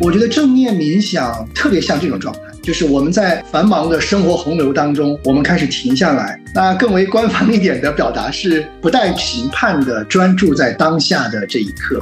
[0.00, 6.38] 我觉得正念冥想特别像这种状态，就是我们在繁忙的生活洪流当中，我们开始停下来。
[6.52, 12.00] 那更为官方一点的表达是不带评判的专注在当下的这一刻。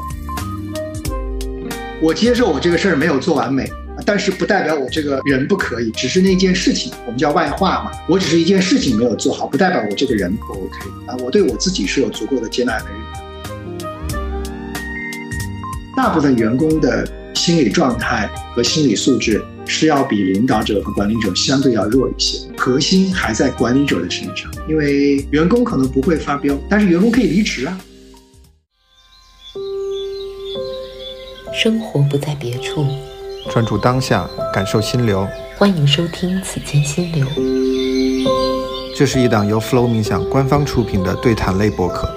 [2.01, 3.71] 我接受我这个事儿没有做完美，
[4.05, 7.93] 但是不代表我这个人不可以，只是那件事情我们叫外化嘛。
[8.09, 11.15] 我只是一件事情没有做好，不代表我这个人不 OK 啊。
[11.23, 12.87] 我对我自己是有足够的接纳的
[15.95, 17.07] 大部分员工的
[17.45, 27.77] 心理状态和心理素质是要比领导者和管理者相对要弱一些，核心还在管理者的身上，因为员工可能不会发飙，但是员工可以离职啊。
[31.53, 32.87] 生活不在别处，
[33.51, 35.27] 专注当下，感受心流。
[35.59, 37.27] 欢迎收听《此间心流》。
[38.97, 42.09] 这是一档由 Flow 冥想官方出品的对谈类播客，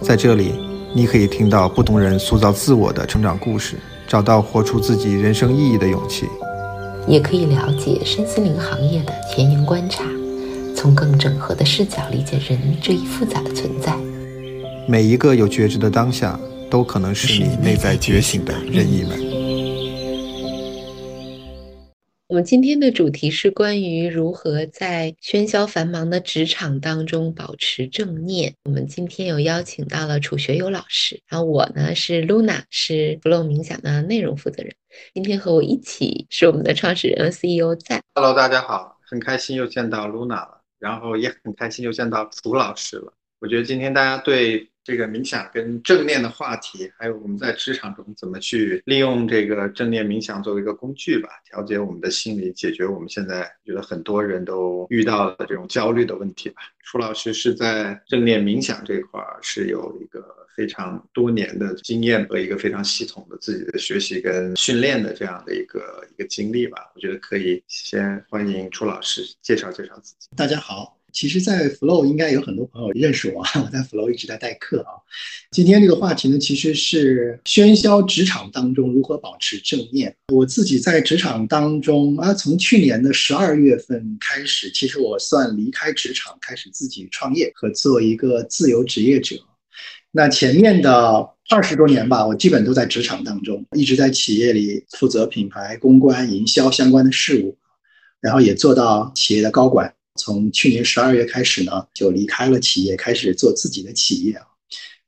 [0.00, 0.54] 在这里，
[0.94, 3.78] 你可以听到不同人塑造自我的成长故事，
[4.14, 6.26] 找到活出自己人生意义的勇气，
[7.08, 10.04] 也可以了解身心灵行业的前沿观察，
[10.76, 13.92] 从更整合的视角理解人这一复杂的存在。
[14.86, 16.38] 每一个有觉知的当下。
[16.70, 19.33] 都可能是你内在觉醒的任意门。
[22.26, 28.54] 我们今天的主题是关于如何在喧嚣繁忙的职场当中保持正念。
[28.64, 34.74] 我们今天有邀请到了楚学友老师，然后我呢是 Luna，是 Flow 冥想的内容负责人。
[35.12, 38.00] 今天和我一起是我们的创始人 CEO 在。
[38.14, 43.12] Hello，大家好，很开心又见到 Luna 了，然后也很开心又见到楚老师了。
[43.38, 44.66] 我觉得今天大家对。
[44.84, 56.56] 这个冥想跟正念的话题，还有我们在职场中怎么去利用这个正念冥想作为一个工具吧，调节我们的心理，解决我们现在觉得很多人都遇到的这种焦虑的问题吧。
[56.82, 60.22] 楚老师是在正念冥想这块儿是有一个
[60.54, 66.92] 非常多年的经验和一个非常系统的自己的学习跟训练的这样的一个一个经历吧。
[66.94, 70.28] 我觉得可以先欢迎楚老师介绍介绍自己。
[70.36, 70.98] 大家好。
[71.14, 74.98] 其实，在 Flow 应该有很多朋友认识我，我在 Flow 一直在代课啊。
[75.52, 80.12] 今天这个话题呢，其实是喧嚣职场当中如何保持正念。
[80.32, 89.36] 我自己在职场当中啊，从去年的十二月份开始，其实我算离开职场，开始自己创业和做一个自由职业者。
[90.10, 97.56] 那前面的二十多年吧，我基本都在职场当中，一直在企业里负责品牌公关、营销相关的事务，
[98.20, 99.94] 然后也做到企业的高管。
[100.16, 104.40] 从去年十二月开始呢，就离开了企业，开始做自己的企业。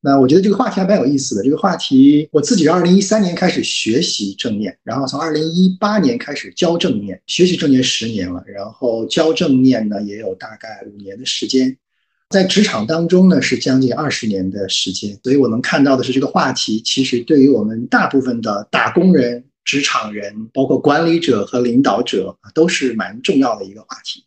[0.00, 1.42] 那我觉得这个话题还蛮有意思的。
[1.42, 11.76] 这个话题我自己是二零一三年开始学习正念，然后从二零一八年开始教正念，学习正念十年了，然后教正念呢也有大概五年的时间，
[12.28, 15.18] 在职场当中呢是将近二十年的时间。
[15.22, 24.24] 所以我能看到的是，这个话题其实对于我们大部分的打工人、职场人，包括管理者和领导者都是蛮重要的一个话题。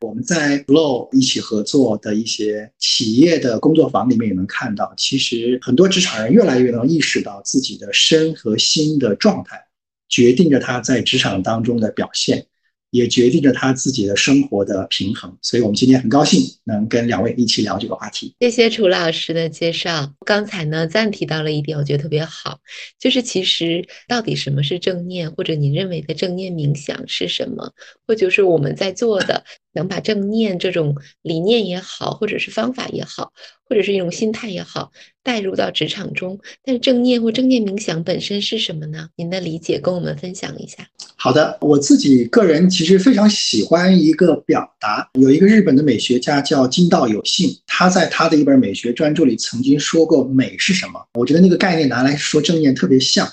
[0.00, 9.62] 我们在 Flow 一起合作的一些企业的工作坊里面也能看到，其实很多职场人越来越能意识到自己的身和心的状态，
[10.08, 12.46] 决定着他在职场当中的表现。
[12.92, 18.34] 也决定着他自己的生活的平衡，所以我们今天很高兴能跟两位一起聊这个话题。
[18.40, 20.12] 谢谢楚老师的介绍。
[20.26, 22.58] 刚才呢，赞提到了一点，我觉得特别好，
[22.98, 27.72] 就是其实到底什么是正念，或者你认为的正念冥想是什么，
[28.08, 33.32] 或就是我们在做的，能把正念这种理念也好，或者是方法也好。
[33.70, 34.90] 或者是一种心态也好，
[35.22, 36.40] 带入到职场中。
[36.64, 39.10] 但是正念或正念冥想本身是什么呢？
[39.14, 40.88] 您的理解跟我们分享一下。
[41.14, 51.00] 好的，我自己个人其实非常喜欢一个表达，有一个日本的美学家叫金道有幸，他在他的一本美学专著里曾经说过美是什么？
[51.14, 53.30] 我觉得那个概念拿来说正念特别像。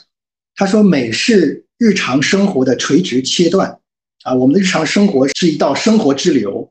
[0.53, 3.79] 他说美是日常生活的垂直切断
[4.27, 6.69] 啊，我们的日常生活是一道生活之流，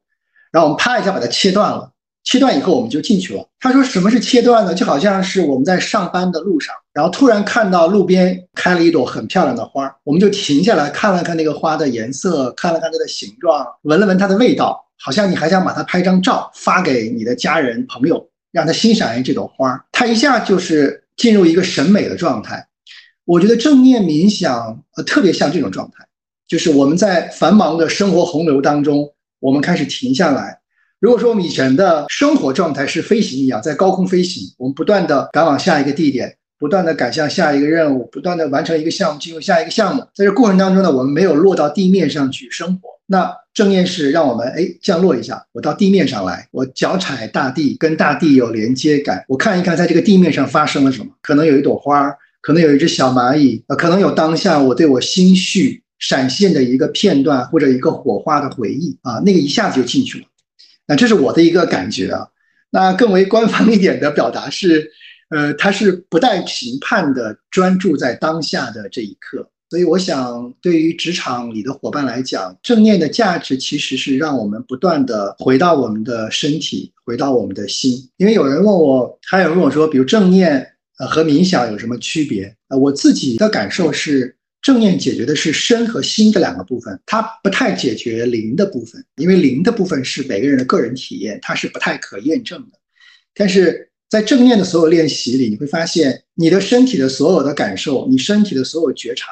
[0.53, 1.91] 然后我们啪一下把它切断了。
[2.23, 3.49] 切断以后，我们就进去了。
[3.61, 4.75] 他说：“什么是切断呢？
[4.75, 19.83] 就好像是我们在上班的路上，然后突然看到路边开了一朵很漂亮的花，我们就停下来看了看那个花的颜色，看了看它的形状，闻了闻它的味道，好像你还想把它拍张照发给你的家人朋友，让他欣赏一下这朵花。
[19.93, 22.67] 他一下就是进入一个审美的状态。
[23.25, 26.05] 我觉得正念冥想呃特别像这种状态，
[26.47, 29.09] 就是我们在繁忙的生活洪流当中，
[29.41, 30.59] 我们开始停下来。”
[30.99, 42.89] 如果说我们以前的生活状态是飞行一样，在高空飞行，我们不断的赶往下一个地点，不断的赶向下一个任务，不断的完成一个项目，进入下一个项目，在这过程当中呢，我们没有落到地面上去生活。
[43.07, 52.11] 那正念是让我们哎降落一下，我到地面上来，我脚踩大地，跟大地有连接感，我看一看在这个地面上发生了什么，可能有一朵花。
[52.43, 60.27] 可能有一只小蚂蚁，呃，可能有当下我对我心绪闪现的一个片段或者一个火花的回忆啊，那个一下子就进去了。
[60.87, 62.29] 那这是我的一个感觉啊。
[62.71, 64.91] 那更为官方一点的表达是，
[65.31, 69.49] 呃，它是不带评判的，专注在当下的这一刻。
[69.69, 78.09] 所以，我想对于职场里的伙伴来讲，正念的价值其实是让我们不断的回到我们的身体，回到我们的心。
[78.17, 82.55] 因为有人问我，还有人问我说，比如正念呃和冥想有什么区别？
[82.69, 84.36] 呃，我自己的感受是，
[84.67, 92.77] 正念解决的是身和心这两个部分，它不太解决灵的部分，因为灵的部分是每个人的个人体验，它是不太可验证的。
[93.33, 99.29] 但是在正念的所有练习里，你会发现你的身体的所有的感受，你身体的所有觉察。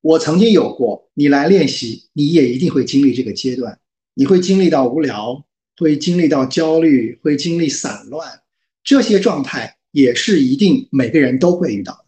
[0.00, 3.78] 我曾经有过，你来练习，你也一定会经历这个阶段。
[4.14, 5.46] 你会经历到无聊，
[5.76, 8.28] 会经历到焦虑，会经历散乱，
[8.82, 12.01] 这些状态也是一定每个人都会遇到。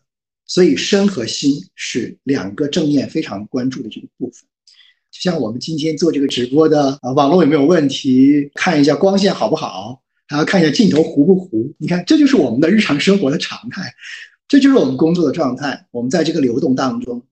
[0.47, 4.47] 所以身和心是两个正念非常关注的这个部分。
[5.11, 8.51] 就像我们今天做这个直播的啊，网络有没有问题？
[8.55, 10.03] 看一下光线好不好？
[10.27, 11.73] 还要看一下镜头糊不糊？
[11.79, 13.95] 你看，这就是我们的日常生活的常态，
[14.49, 15.87] 这就是我们工作的状态。
[15.91, 17.23] 我们在这个流动当中。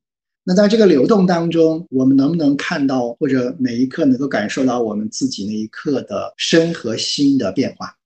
[0.44, 7.96] 那在这个流动当中，我们能不能看到，或者每一刻能够感受到我们自己那一刻的身和心的变化？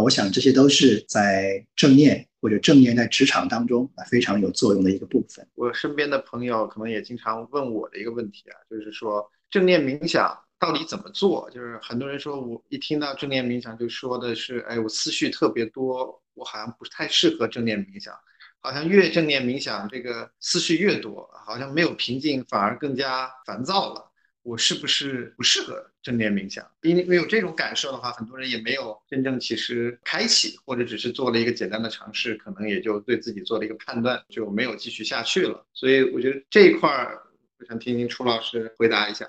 [0.00, 5.46] 我想这些都是在正念或者正念在职场当中啊非常有作用的一个部分。
[5.54, 11.50] 我身边的朋友可能也经常问我的一个问题啊，就是说正念冥想到底怎么做？
[11.50, 18.14] 就是很多人说我一听到正念冥想就说的是，哎，我思绪特别多，我好像不太适合正念冥想。
[18.60, 24.07] 好像越正念冥想，这个思绪越多，好像没有平静，反而更加烦躁了。
[24.48, 26.66] 我是不是不适合正念冥想？
[26.80, 35.66] 因为有这种感受的话，很多人也没有真正其实开启，或者只是做了一个简单的尝试，可能也就对自己做了一个判断，就没有继续下去了。
[35.74, 37.18] 所以我觉得这一块儿，
[37.58, 39.28] 我想听听楚老师回答一下。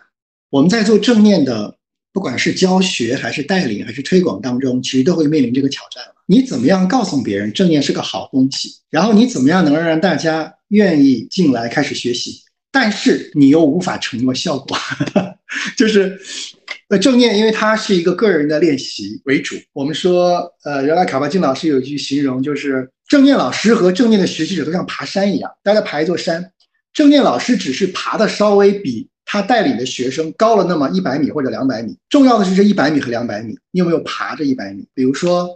[0.50, 1.78] 我们在做正念的，
[2.14, 6.02] 不管是教学还是带领还是推广当中，其实都会面临这个挑战。
[6.28, 8.70] 你怎么样告诉别人正念是个好东西？
[8.90, 12.44] 然后你怎么样能让大家愿意进来开始学习？
[12.72, 14.78] 但是你又无法承诺效果，
[15.76, 16.20] 就是，
[16.90, 19.56] 呃，正念因为它是一个个人的练习为主。
[19.74, 26.52] 我们说，呃，原来卡巴金老师有一句形容，就是正念老师和正念的学习者都像爬山一样，大家爬一座山，
[26.94, 31.98] 正念老师只是爬的稍微比他带领的学生高了那么一百米或者两百米。
[32.10, 34.86] 重要的是这一百米和两百米，你有没有爬这一百米？
[34.94, 35.50] 比如说。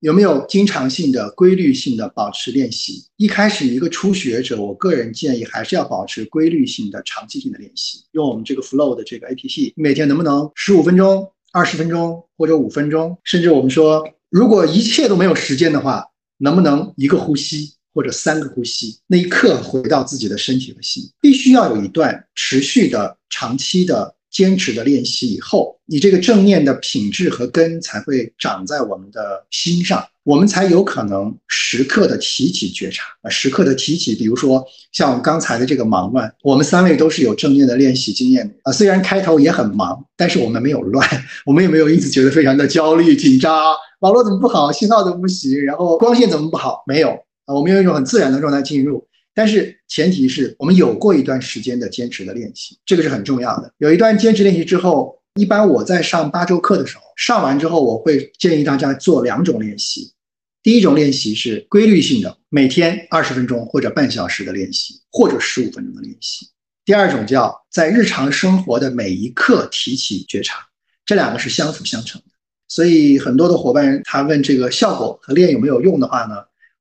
[0.00, 3.04] 有没有经常性的、规律性的保持练习？
[3.16, 8.04] 一开始一个初学者，我个人建议还是要保持规律性的、长期性的练习。
[8.12, 13.18] 用我们这个 Flow 的这个 APP，每天能不能十五分钟、二十分钟或者五分钟？
[13.24, 16.04] 甚至我们说，如果一切都没有时间的话，
[16.36, 19.00] 能不能一个呼吸或者三个呼吸？
[19.08, 24.14] 那一刻回到自己的身体和心，必须要有一段持续的、长期的。
[24.30, 34.14] 坚持的练习以后，你这个正念的品质和根才会长在我们的心上，我们才有可能时刻的提起觉察啊，时刻的提起。
[34.14, 38.72] 比如说像刚才的这个忙乱，我们三位都是有正念的练习经验的啊。
[38.72, 41.08] 虽然开头也很忙，但是我们没有乱，
[41.46, 43.74] 我们也没有因此觉得非常的焦虑紧张。
[44.00, 44.70] 网络怎么不好？
[44.70, 45.64] 信号怎么不行？
[45.64, 46.84] 然后光线怎么不好？
[46.86, 47.10] 没有
[47.46, 49.07] 啊，我们用一种很自然的状态进入。
[49.38, 53.72] 但是前提是我们有过一段时间的坚持的练习，这个是很重要的。
[53.78, 60.12] 有一段坚持练习之后，一般我在上八周课的时候，上完之后，我会建议大家做两种练习。
[60.60, 66.48] 第一种练习是规律性的，每天二十分钟或者半小时的练习，或者十五分钟的练习。
[66.84, 70.58] 第二种叫在日常生活的每一刻提起觉察，
[71.06, 72.26] 这两个是相辅相成的。
[72.66, 76.34] 所以很多的伙伴他问这个效果和练有没有用的话呢？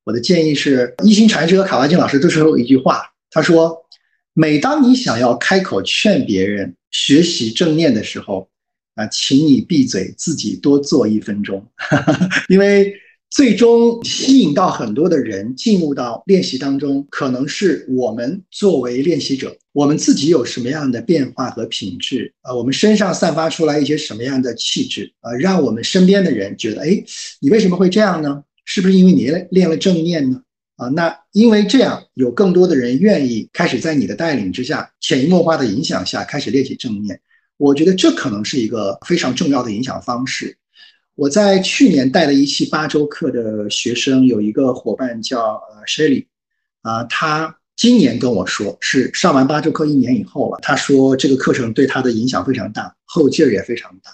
[0.07, 3.77] 我的建议是，一心禅师和卡巴金老师都说过一句话，他说
[4.33, 8.47] ：“每当你想要开口劝别人学习正念的时候，
[8.95, 11.61] 啊，请你闭嘴，自己多做一分钟，
[12.47, 12.93] 因为
[13.29, 27.03] 最终吸引到很多的人进入到练习当中，可能是我们作为练习者，我们自己有什么样的变化和品质啊，我们身上散发出来一些什么样的气质啊，让我们身边的人觉得，哎，
[27.41, 30.41] 你为什么会这样呢？”是不是因为你练了正念呢？
[30.75, 37.19] 啊，那因为这样，有更多的人愿意开始在你的带领之下，潜移默化的影响下开始练习正念。
[37.55, 40.57] 我觉得这可能是一个非常重要的影响方式。
[41.15, 46.25] 我在去年带了一期八周课的学生，有一个伙伴叫呃 Shelly，
[46.81, 54.11] 啊，他今年跟我说是上完八周课一年以后了，他说这个课程对他的影响非常大，后劲儿也非常大。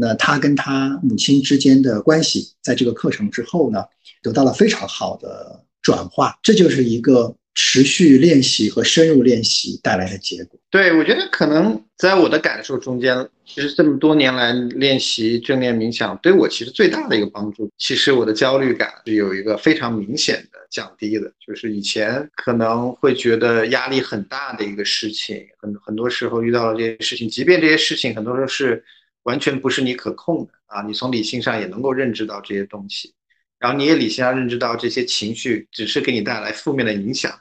[0.00, 3.82] 那他跟他母亲之间的关系，在这个课程之后呢，
[4.22, 6.38] 得到了非常好的转化。
[6.40, 10.60] 这就是一个持续练习和深入练习带来的结果。
[10.70, 21.32] 对，我觉得可能在我的感受中间，其实这么多年来练习正念冥想，对我其实最大的一个帮助，其实我的焦虑感是有一个非常明显的降低的。
[21.44, 28.84] 就是以前可能会觉得压力很大的一个事情，很很多时候遇到了这些事情，即便这些事情很多时候是
[29.22, 33.14] 完全不是你可控的啊，你从理性上也能够认知到这些东西，
[33.58, 37.32] 然后你也理性上认知到这些情绪只是给你带来负面的影响，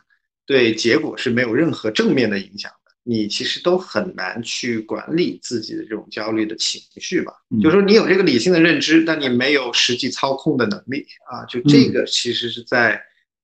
[0.45, 2.91] 对结果是没有任何正面的影响的。
[3.09, 7.31] 你其实都很难去管理自己的这种焦虑的情绪吧？
[7.63, 11.45] 就是说，你有这个理性的认知，但你没有实际操控的能力啊。
[11.45, 13.01] 就这个，其实是在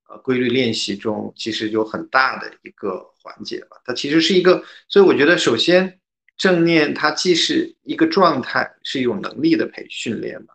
[0.09, 3.77] 呃规律练习中，其实有很大的一个环节吧。
[3.85, 5.97] 它其实是一个，所以我觉得，首先
[6.37, 10.47] 正念它既是一个状态，是一种能力的培训练嘛。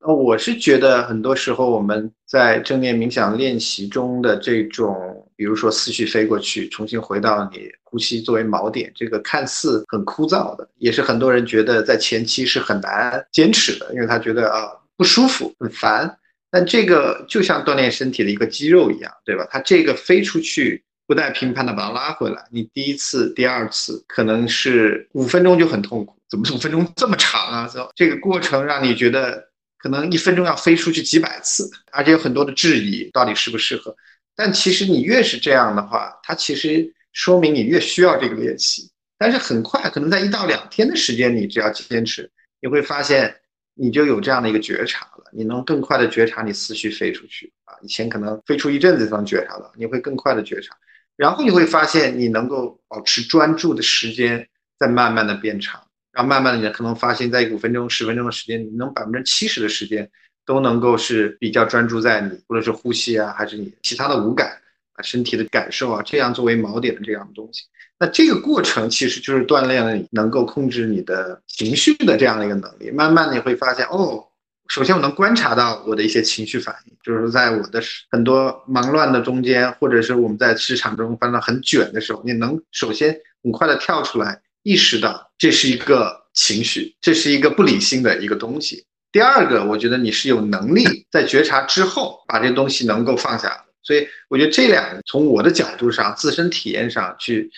[0.00, 4.94] 那我是觉得，很多时候我们在正念冥想练习中的这种，
[5.34, 16.18] 比如说思绪飞过去，重新回到你呼吸作为锚点，这个看似很枯燥的，也是很多人觉得在前期是很难坚持的，因为他觉得啊不舒服、很烦。
[16.48, 19.46] 但这个就像锻炼身体的一个肌肉一样，对吧？
[19.50, 27.70] 它这个飞出去，不带评判的把它拉回来，你第一次、第二次可能是五分钟就很痛苦，怎么五分钟这么长啊？
[27.94, 29.46] 这个过程让你觉得。
[29.78, 33.94] 可能一分钟要飞出去几百次，而且有很多的质疑，到底适不适合？
[34.34, 38.90] 但其实你越是这样的话，它其实说明你越需要这个练习。
[39.16, 42.28] 但是很快，可能在一到两天的时间，你只要坚持，
[42.60, 43.32] 你会发现
[43.74, 45.30] 你就有这样的一个觉察了。
[45.30, 50.74] 你能更快的觉察你思绪飞出去啊，以前可能飞出一阵子才能觉察到，你会更快的觉察，
[51.16, 55.82] 然后你会发现你能够保持专注的时间在慢慢的变长。
[56.12, 60.10] 然后慢慢的，你可能发现，在五分钟、十分钟的时间，你能百分之七十的时间
[60.46, 64.58] 都能够是比较专注在你，无论是呼吸啊，还是你其他的五感
[64.94, 67.64] 啊、身体的感受啊，这样作为锚点的这样的东西。
[67.98, 72.90] 那这个过程其实就是锻炼了你能够控制你的情绪的这样的一个能力。
[72.90, 74.26] 慢慢的你会发现，哦，
[74.68, 84.42] 首先我能观察到我的一些情绪反应，就是在我的很多忙乱的中间，或者是我们在市场中翻到很卷的时候，你能首先很快的跳出来。
[84.62, 88.84] 意识到这是一个情绪，这是一个不理性的一个东西。
[89.12, 93.64] 第二个，我觉得你是有能力在觉察之后把这东西能够放下的。
[93.84, 97.48] 所以，我觉得这两个从我的角度上、自身体验上去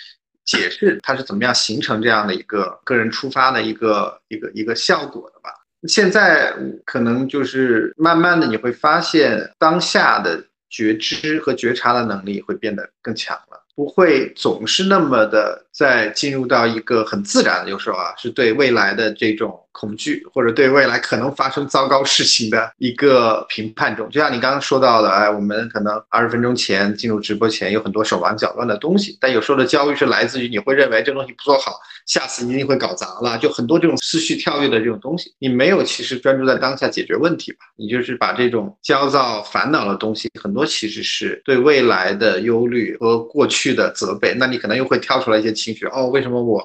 [0.45, 5.51] 解释它是怎么样形成这样的一个个人出发的一个一个一个效果的吧。
[5.87, 6.53] 现在
[6.85, 13.63] 可能就是慢慢的你会发现，当下的觉知和觉察的能力会变得更强了。
[13.77, 24.11] 不会总是那么的在进入到一个很自然的，有时候啊，是对未来的这种恐惧，或者对未来可能发生糟糕事情的一个评判中。
[24.11, 31.79] 就像你刚刚说到的，哎，我们可能二十分钟前进入直播前有很多手忙脚乱的东西，但有时候的焦虑是来自于你会认为这东西不做好。
[32.07, 37.59] 下次你一定会搞砸了，就很多这种思绪跳跃的这种东西，你没有其实专注在当下解决问题吧？
[37.77, 44.35] 你就是把这种焦躁、烦恼的东西，很多其实是对未来的忧虑和过去的责备。
[44.35, 46.65] 那你可能又会跳出来一些情绪，哦，为什么我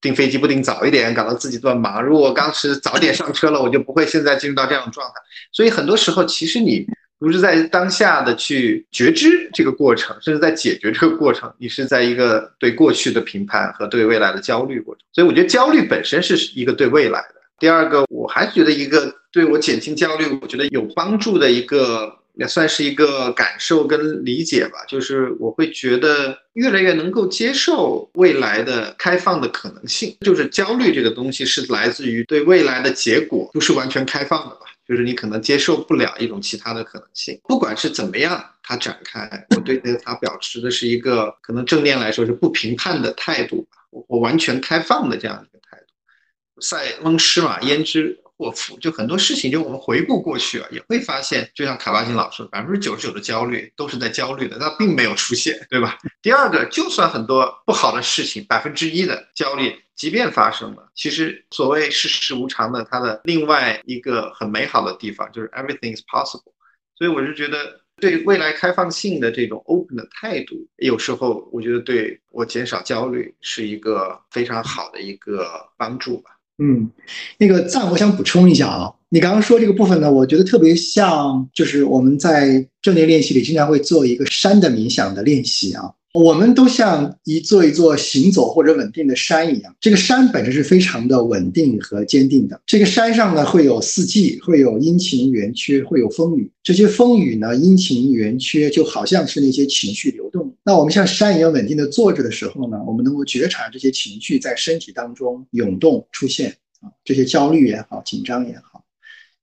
[0.00, 2.02] 订飞机不订早一点，搞得自己这么忙？
[2.02, 5.14] 如果当时早点上车了，我就不会现在进入到这样的状态。
[5.52, 6.86] 所以很多时候，其实你。
[7.22, 15.04] 不是在当下的去觉知这个过程，甚至在解决这个过程，你是在一个对过去的评判和对未来的焦虑过程。
[15.12, 17.34] 所以我觉得焦虑本身是一个对未来的。
[17.58, 30.16] 第二个，我还觉得一个对我减轻焦虑，我觉得有帮助的一个，也算是一个感受跟理解吧，就是我会觉得越来越能够接受未来的开放的可能性。
[30.22, 34.62] 就是焦虑这个东西是来自于对未来的结果不是完全开放的吧。
[34.88, 46.62] 就是你可能接受不了一种其他的可能性，不管是怎么样，它展开，我对它表示的是一个可能正面来说是不评判的态度吧，我我完全开放的这样一个态度。
[46.62, 55.98] 塞翁失马焉知祸福，就很多事情，就我们回顾过去啊，也会发现，就像卡巴金老师，百分之九十九的焦虑都是在焦虑的，它并没有出现，对吧？
[56.22, 59.76] 第二个，就算很多不好的事情，百分之一的焦虑。
[59.94, 66.54] 即便发生了，其实所谓世事无常的，它的另外一个很美好的地方就是 everything is possible。
[66.96, 76.30] 所以我是觉得，对未来开放性的这种 open 的态度，有时候我觉得对我减少焦虑是一个非常好的一个帮助吧。
[76.60, 76.90] 嗯，
[77.38, 85.90] 那个赞，我想补充一下啊，你刚刚说这个部分呢，我觉得特别像，就是我们在正念练习里经常会做一个山的冥想的练习啊。
[86.12, 92.60] 我们都像一座一座行走或者稳定的山一样，这个山本身是非常的稳定和坚定的。
[92.66, 96.50] 这个山上呢，会有四季，会有阴晴圆缺，会有风雨。
[96.64, 100.52] 这些风雨呢，阴晴圆缺，就好像是那些情绪流动。
[100.64, 106.50] 那我们像山一样稳定的坐着的时候呢，我们能够觉察这些情绪在身体当中涌动出现
[106.80, 108.69] 啊，这些焦虑也好，紧张也好。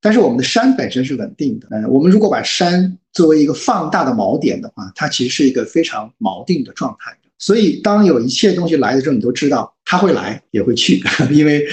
[0.01, 1.67] 但是我们的山本身是稳定的。
[1.71, 7.17] 嗯，我们如果把山作为一个放大的锚点的话，它其实是一个非常锚定的状态。
[7.39, 11.01] 所以，当有一切东西来的时候，你都知道它会来也会去，
[11.31, 11.63] 因为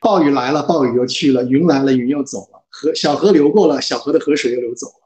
[0.00, 5.03] 暴雨来了，暴雨又去了；云来了，云又走了；河小河流过了，小河的河水又流走了。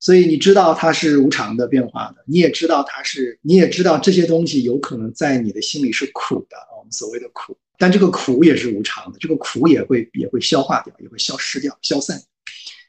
[0.00, 7.56] 所以你知道它是无常的变化的，你也知道它是，你也知道这些东西有可能在你的心里是苦的，我们所谓的苦。
[7.78, 12.20] 但这个苦也是无常的，这个苦也会也会消化掉，也会消失掉、消散。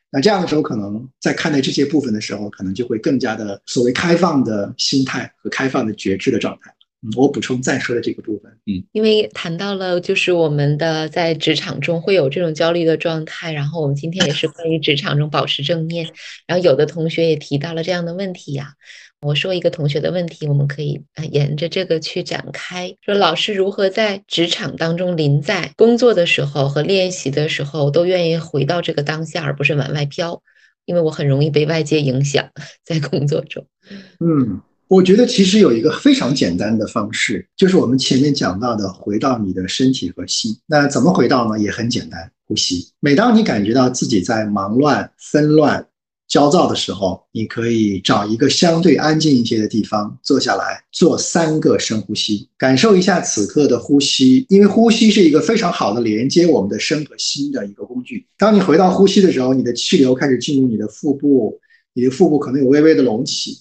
[0.10, 6.74] 那这样的时候，可能在看待这些部分的时候，可能就会更加的所谓开放的心态和开放的觉知的状态。
[7.04, 16.08] 嗯，我补充再说的这个部分，嗯，因为谈到了就是我们的在职场中会有这种焦虑的状态，然后我们今天也是关于职场中保持正念，
[16.46, 18.74] 然后有的同学也提到了这样的问题呀。
[19.22, 22.96] 我说一个同学的问题，我们可以呃沿着这个去展开。
[23.02, 30.42] 说老师如何在职场当中临在工作的时候和练习的时候都愿意回到这个当下，而不是往外飘？
[30.86, 32.50] 因为我很容易被外界影响
[32.84, 33.68] 在工作中。
[34.20, 34.62] 嗯，
[34.92, 40.54] 我觉得其实有一个非常简单的方式，就是我们前面讲到的回到你的身体和心。
[40.68, 41.58] 那怎么回到呢？
[41.58, 42.90] 也很简单，呼吸。
[43.00, 45.88] 每当你感觉到自己在忙乱、纷乱。
[46.28, 54.46] 焦躁的时候，你可以找一个相对安静一些的地方坐下来，做三个深呼吸，感受一下此刻的呼吸。
[54.50, 58.26] 因为呼吸是一个非常好的连接我们的身和心的一个工具。
[58.38, 61.60] 当你回到呼吸的时候，你的气流开始进入你的腹部，
[61.94, 63.58] 你的腹部可能有微微的隆起，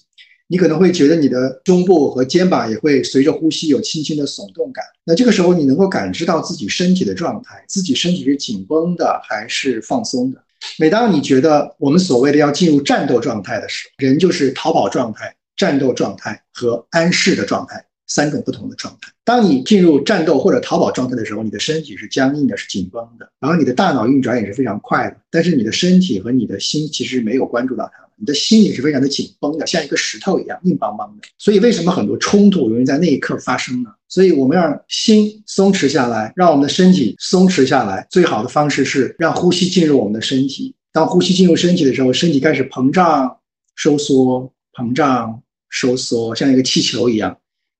[0.51, 4.83] 你可能会觉得你的胸部和肩膀也会随着呼吸有轻轻的耸动感。
[5.05, 10.43] 那这个时候，你能够感知到自己身体的状态，自己身体是紧绷的还是放松的。
[10.77, 19.09] 每当你觉得我们所谓的要进入战斗状态的时候，人就是逃跑状态、战斗状态和安适的状态三种不同的状态。
[19.23, 28.00] 当你进入战斗或者逃跑状态的时候，你的身体是僵硬的，是紧绷的，然后你的大脑运转也是非常快的，但是你的身体和你的心其实没有关注到它。
[28.21, 31.27] 你的心也是非常的紧绷的，像一个石头一样硬邦邦的。
[31.39, 33.89] 所以为什么很多冲突容易在那一刻发生呢？
[34.07, 38.05] 所以我们让心松弛下来，让我们的身体松弛下来。
[38.11, 40.75] 最好的方式是让呼吸进入我们的身体。
[40.93, 43.37] 当呼吸进入身体的时候，身体开始膨胀、
[43.75, 47.35] 收缩、膨胀、收缩，像一个气球一样。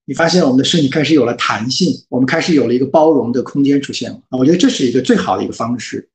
[0.05, 4.19] 你发现我们的身体开始有了弹性，我们开始有了一个包容的空间出现了！
[4.31, 6.09] 我觉得这是一个最好的一个方式。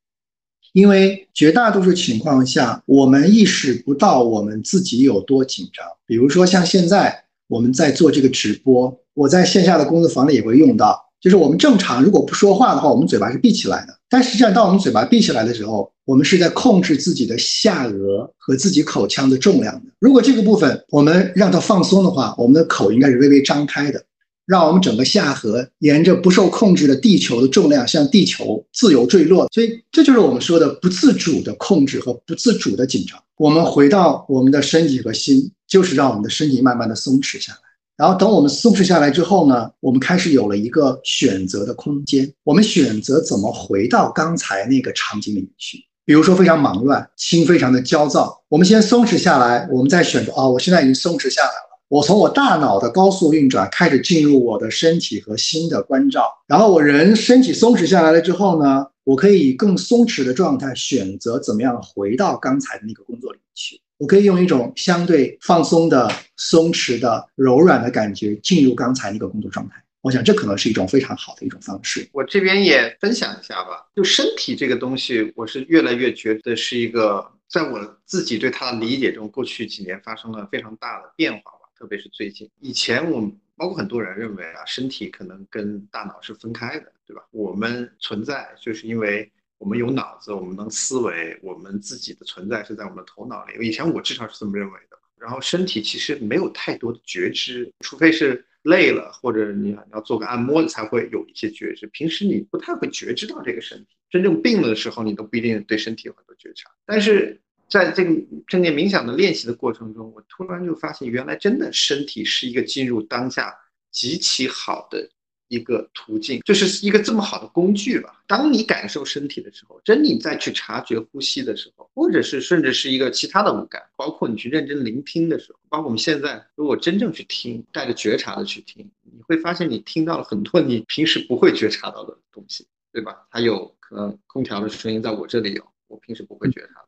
[0.77, 5.83] 因为绝大多数情况下，我们意识不到我们自己有多紧张。
[6.05, 11.03] 比如说，像现在我们在做这个直播，我在线下的工作坊里也会用到。
[11.19, 13.99] 就是我们正常如果不说话的话，我们嘴巴是闭起来的。
[14.11, 19.81] 但实际上，当我们嘴巴闭起来的时候，我们是在控制自己的下颚和自己口腔的重量的。
[19.99, 24.05] 如果这个部分我们让它放松的话，我们的口应该是微微张开的。
[24.47, 33.21] 让我们整个下颌沿着不受控制的地球的重量向地球自由坠落，所以这就是我们说的不自主的控制和不自主的紧张。
[33.37, 37.59] 我们回到我们的身体和心，就是让我们的身体慢慢的松弛下来。
[37.97, 42.31] 然后等我们松弛下来之后呢，我们开始有了一个选择的空间。
[42.45, 45.79] 我们选择怎么回到刚才那个场景里面去。
[46.05, 51.66] 比如说非常忙乱，心非常的焦躁，我们先松弛下来，我们再选择啊，我现在已经松弛下来了。
[51.89, 63.81] 我从我大脑的高速运转开始进入我的身体和心的关照，然后我人身体松弛下来了之后呢，我可以以更松弛的状态选择怎么样回到刚才的那个工作里面去。
[63.99, 69.77] 我可以用一种相对放松的、松弛的、柔软的感觉进入刚才那个工作状态。
[70.03, 72.09] 我想这可能是一种非常好的一种方式。
[72.13, 73.87] 我这边也分享一下吧。
[73.95, 81.56] 就身体这个东西，我是越来越觉得是一个，在我自己对它的理解中，过去几年发生了非常大的变化。
[81.79, 87.23] 特别是最近，以前我们包括很多人认为啊，身体可能跟大脑是分开的，对吧？
[87.33, 93.67] 我们存在就是因为我们有脑子，我们能思维，我们自己的存在是在我们的头脑里。
[93.67, 94.97] 以前我至少是这么认为的。
[95.19, 101.87] 然后身体其实没有太多的觉知，除非是累了或者你要做个按摩才会有一些觉知。
[101.89, 106.71] 平时你不太会觉知到这个身体，真正病了的时候，你都不一定对身体有很多觉察。
[106.87, 107.39] 但是。
[107.69, 108.11] 在这个
[108.47, 113.55] 正念冥想的练习的过程中，我突然就发现，原来真的身体是一个进入当下
[113.91, 115.09] 极其好的
[115.49, 118.23] 一个途径，就是一个这么好的工具吧。
[118.27, 133.27] 当你感受身体的时候，真你再去察觉呼吸的时候，或者是甚至是一个其他的五感，包括你去认真聆听的时候，包括我们现在如果真正去听，带着觉察的去听，你会发现你听到了很多你平时不会觉察到的东西，对吧？
[133.31, 136.85] 它有可能空调的声音在我这里有，我平时不会觉察，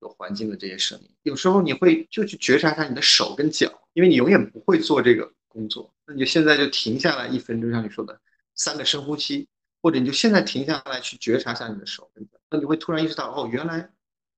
[0.00, 1.10] 有环境的这些声音。
[1.22, 5.92] 有时候你会就去觉察一下你的手跟脚，因为你永远不会做这个工作。
[6.06, 8.18] 那你就现在就停下来一分钟，像你说的
[8.54, 9.46] 三个深呼吸，
[9.82, 13.90] 或者你就现在停下来去觉察一下你的手跟脚，那你会突然意识到，哦，原来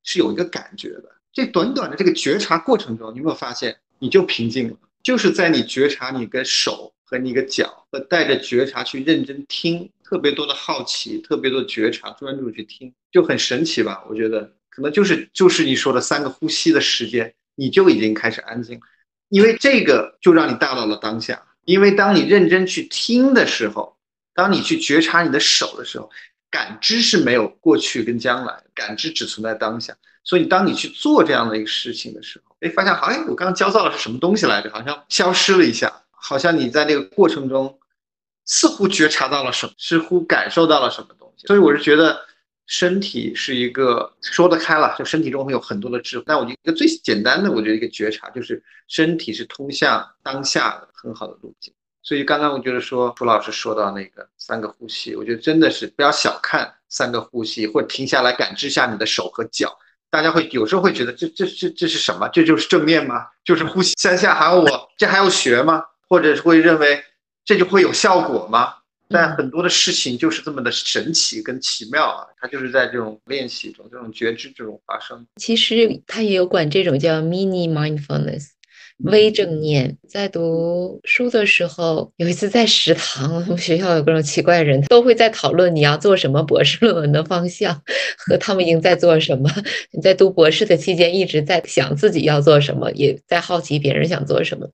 [0.03, 1.05] 是有一个感觉的。
[1.33, 4.77] 这短短的这个觉察过程中，你有没有发现你就平静了？
[5.03, 14.05] 就是在你觉察你跟手和你个脚，和带着觉察去认真听，特别多的好奇，特别多的觉察，专注去听，就很神奇吧？
[14.09, 18.81] 我觉得可能就是就是你说的三个呼吸的时间，你就已经开始安静，
[19.29, 21.43] 因为这个就让你大到了当下。
[21.65, 23.97] 因为当你认真去听的时候，
[24.35, 26.11] 当你去觉察你的手的时候，
[26.51, 29.95] 感知是没有过去跟将来，感知只存在当下。
[30.25, 34.71] 所以，当你去做这样的一个事情的时候，哎，发现好像我刚刚焦躁的是什么东西来着？
[34.71, 37.79] 好像消失了一下，好像你在那个过程中
[38.45, 41.47] 似乎觉察到了什么，似乎感受到了什么东西。
[41.47, 42.21] 所以，我是觉得
[42.67, 46.25] 身体是一个说得开了，就身体中会有很多的智慧。
[46.27, 50.89] 但我一个最简单的，我觉得一个觉察就是身体是通向当下的。
[51.03, 59.77] 很好的路径，所以刚刚我觉得说朱老师说到那个三个呼吸，我觉得真的是不要小看三个呼吸，或者停下来感知下你的手和脚。
[60.11, 62.29] 大家会有时候会觉得这这这这是什么？
[62.29, 63.27] 这就是正念吗？
[63.43, 65.83] 就是呼吸三下还要我这还要学吗？
[66.09, 67.03] 或者是会认为
[67.45, 68.75] 这就会有效果吗？
[69.13, 75.27] 但很多的事情就是这么的神奇跟奇妙啊，它就是在这种练习中、这种觉知这种发生。
[75.37, 78.49] 其实他也有管这种叫 mini mindfulness。
[79.05, 87.83] 微正念，在读书的时候，有一次在食堂，我们学校有各种奇怪人，都会在讨论你要做什么博士论文的方向
[88.19, 89.51] 和他们已经在做什么。
[89.91, 94.69] 你在读博士的期间一直在想自己要做什么，也在好奇别人想做什么。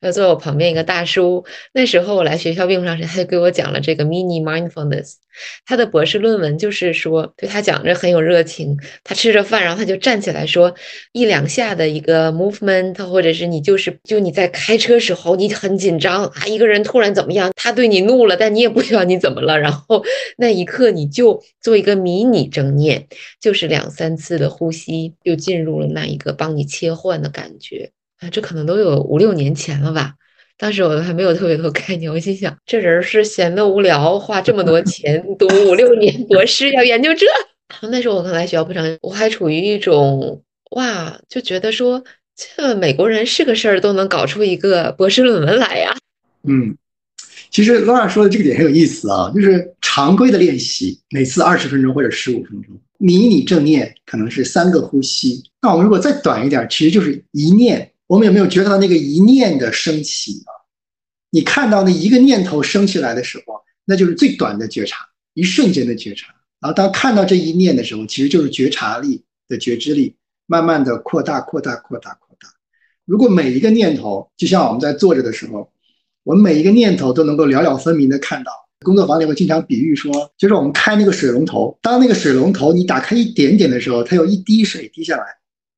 [0.00, 5.14] 那坐我旁边一个大叔，那时候我来学校并不长时间，他就给我讲了这个 mini mindfulness。
[5.64, 8.76] 他的博士论文就是说，对他讲着很有热情。
[9.04, 10.74] 他吃着饭，然后他就站起来说，
[11.12, 19.58] 一两下的一个 movement，或者是你就是就你在开车时候，你很紧张啊，一个人突然怎么样，他对你怒了，但你也不知道你怎么了。
[19.58, 20.04] 然后
[20.36, 23.06] 那一刻你就做一个迷你正念，
[23.40, 28.30] 就是两三次的呼吸，就进入了那一个帮你切换的感觉啊。
[28.30, 30.14] 这可能都有五六年前了吧。
[30.58, 37.26] 当时我还没有特别多概念，我心想，这人是闲得无聊，花这么多钱 读五六年博士要研究这。
[37.88, 40.42] 那时候我刚来学校不长，我还处于一种
[40.72, 42.04] 哇，就觉得说
[42.36, 45.96] 这美国人是个事儿都能搞出一个博士论文来呀。
[46.42, 46.76] 嗯，
[47.50, 55.44] 其实罗尔说的这个点很有意思啊，就是常规的练习，每次二十分钟或者十五分钟，迷你正念可能是三个呼吸。
[55.60, 57.92] 那我们如果再短一点，其实就是一念。
[58.06, 60.50] 我们有没有觉察到那个一念的升起啊？
[61.30, 64.96] 你看到那一个念头升起来的时候，那就是最短的觉察，
[65.34, 66.34] 一瞬间的觉察。
[66.60, 70.16] 然后当看到这一念的时候，其实就是觉察力的觉知力，
[70.50, 72.48] 慢慢的扩大、扩大、扩大、扩大。
[73.04, 75.70] 如果每一个念头，就像我们在坐着的时候，
[76.24, 78.50] 我们每一个念头都能够了了分明的看到。
[78.80, 85.24] 工作坊里会经常比喻说，就是我们开那个水龙头，当那个水龙头你打开一点点的时候，它有一滴水滴下来，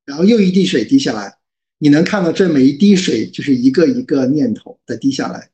[0.06, 1.34] 然后又一滴水滴下来。
[1.78, 5.50] 你能看到这每一滴水就是一个一个念头的滴下来。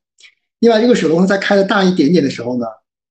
[0.59, 2.65] 另外，这个水龙头再开的大一点点的时候呢，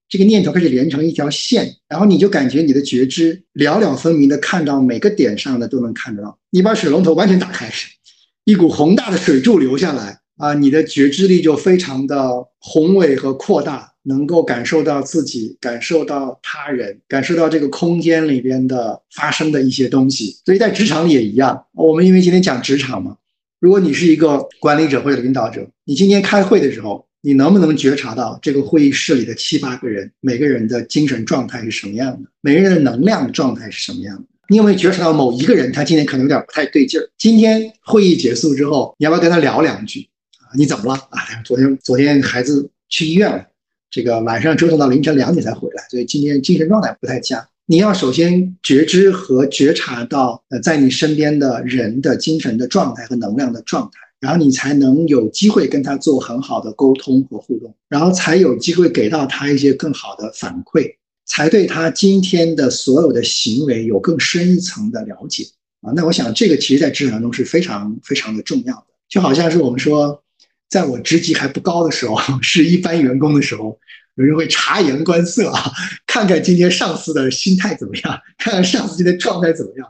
[0.09, 6.37] 这个念头开始连成一条线，然后你就感觉你的觉知了了分明的看到每个点上的都能看得到。
[6.49, 7.71] 你把水龙头完全打开，
[8.43, 13.93] 一股宏大的水柱流下来啊，你的觉知力就非常的宏伟和扩大。
[14.03, 20.37] 能够感受到自己，感受到他人，感受到这个空间里边的发生的一些东西。
[20.45, 21.65] 所以在职场也一样。
[21.73, 23.17] 我们因为今天讲职场嘛，
[23.59, 32.29] 如果你是一个管理者或者领导者，你今天开会的时候，你能不能觉察到这个会议室里的七八个人，每个人的精神状态是什么样的？
[32.41, 34.23] 每个人的能量状态是什么样的？
[34.47, 37.09] 你有没有觉察到某一个人他今天可能有点不太对劲儿？
[37.17, 40.07] 今天会议结束之后，你要不要跟他聊两句
[40.39, 40.49] 啊？
[40.55, 41.19] 你怎么了啊？
[41.43, 43.45] 昨天昨天孩子去医院了。
[43.91, 47.47] 这个晚上折腾到凌晨两点才回来，所以今天精神状态不太佳。
[47.65, 65.45] 你要首先觉知和觉察到，呃，在你身边的人的精神的状态和能量的状态，然后你才能有机会跟他做很好的沟通和互动，然后才有机会给到他一些更好的反馈，才对他今天的所有的行为有更深一层的了解
[65.81, 65.91] 啊。
[65.95, 70.23] 那我想这个其实在职场中是非常非常的重要的，就好像是我们说。
[70.69, 73.79] 在我职级还不高的时候， 是一般员工的时候，
[74.13, 75.71] 有人会察言观色啊，
[76.05, 79.87] 看看今天上司的心态怎么样，看看上司今天状态怎么样。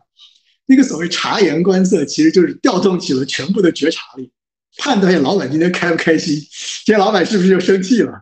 [0.70, 4.32] 那个所谓察言观色，其实就是调动起了全部的觉察力，
[4.78, 8.14] 判断一下老板今天开不开心，今天老板是不是又生气了，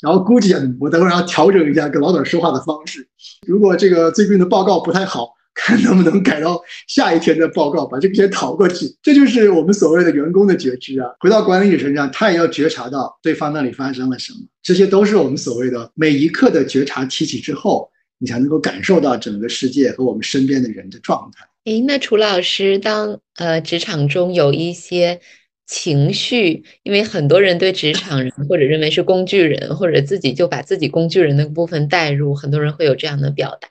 [0.00, 3.08] 然后估计我等会儿要调整一下跟老板说话的方式。
[3.48, 8.96] 如果这个最近的报告不太好，看能不能改到下一天的报告，把这个先逃过去。
[9.02, 11.08] 这就是我们所谓的员工的觉知啊。
[11.18, 21.44] 回到管理者身上，他也要觉察到对方那里发生了什么，这些都是我们所谓的每一刻的觉察提起之后，你才能够感受到整个世界和我们身边的人的状态。
[21.68, 25.20] 诶，那楚老师，当呃职场中有一些
[25.66, 33.68] 情绪，因为很多人对职场人或者认为是工具人，或者自己就把自己工具人的部分带入，很多人会有这样的表达，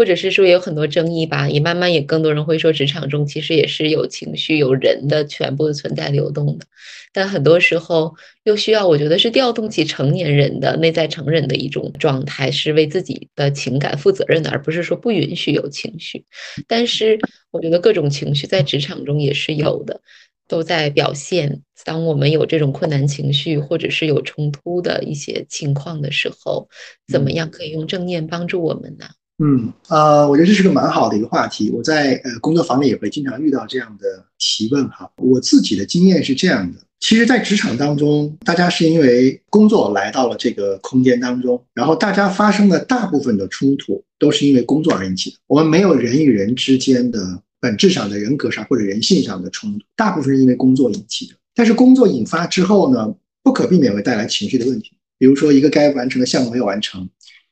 [0.00, 6.64] 或者是说有很多争议吧，也慢慢也更多人会说职场中其实也是有情绪、有人的全部的存在流动的。
[7.12, 16.24] 但很多时候又需要，我觉得是调动起成年人的内在成人的一种状态，是为自己的情感负责任的，而不是说不允许有情绪。
[16.66, 17.18] 但是
[17.50, 20.00] 我觉得各种情绪在职场中也是有的，
[20.48, 21.60] 都在表现。
[21.84, 26.70] 当我们有这种困难情绪，或者是有冲突的一些情况的时候，
[27.06, 29.04] 怎么样可以用正念帮助我们呢？
[29.42, 31.70] 嗯，呃，我觉得这是个蛮好的一个话题。
[31.70, 35.10] 我在呃工作坊里也会经常遇到这样的提问哈。
[35.16, 36.78] 我自己的经验是这样的。
[37.00, 45.36] 其实，在职场当中，大家是因为工作来到了这个空间当中，然后大家发生的大部分的冲突都是因为工作而引起的。
[45.46, 51.34] 我们没有人与人之间的本质上的人格上或者人性上的冲突，大部分是因为工作引起的。
[51.54, 54.92] 但是工作引发之后呢，不可避免会带来情绪的问题。
[55.16, 57.06] 比如说，一个该完成的项目没有完成，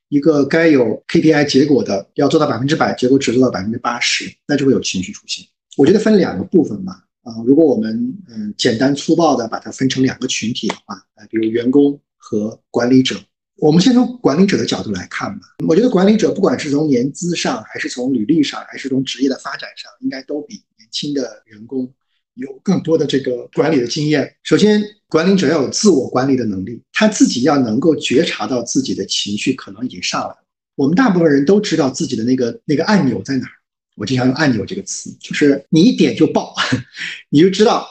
[0.09, 5.45] 一个该有 KPI 结果的要做到百分之百，结果只做到百分之八十，那就会有情绪出现。
[5.77, 7.05] 我觉得分两个部分吧。
[7.23, 13.17] 啊，如果我们嗯简单粗暴的把它分成两个群体的话，啊，比如员工和管理者，
[13.57, 15.47] 我们先从管理者的角度来看吧。
[15.67, 21.93] 我觉得管理者不管是从年资上，还是从履历上，还是从职业的发展上，应该都比年轻的员工
[22.39, 24.33] 有更多的这个管理的经验。
[24.45, 30.37] 首先，管理者要有自我管理的能力，他自己要能够觉察到自己的情绪可能已经上来了。
[30.77, 33.53] 我们大部分人都知道自己的那个那个按钮在哪儿。
[33.97, 36.55] 我经常用按钮这个词，就是你一点就爆，
[37.31, 37.85] 你就知道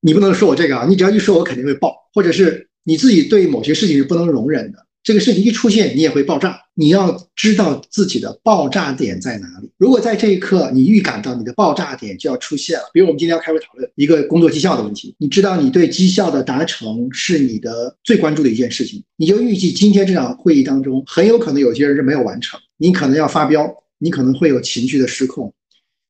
[0.00, 6.60] 你不能说我这个啊，你只要一说，我肯定会爆，或者是你自己对某些事情是不能容忍的，这个事情一出现，你也会爆炸。
[6.78, 9.68] 你要知道自己的爆炸点在哪里。
[9.78, 23.74] 如果在这一刻你预感到你的爆炸点就要出现了，比如我们今天要开会讨论一个工作绩效的问题，你知道你对绩效的达成是你的最关注的一件事情，你就预计今天这场会议当中很有可能有些人是没有完成，你可能要发飙。
[24.00, 25.52] 你可能会有情绪的失控，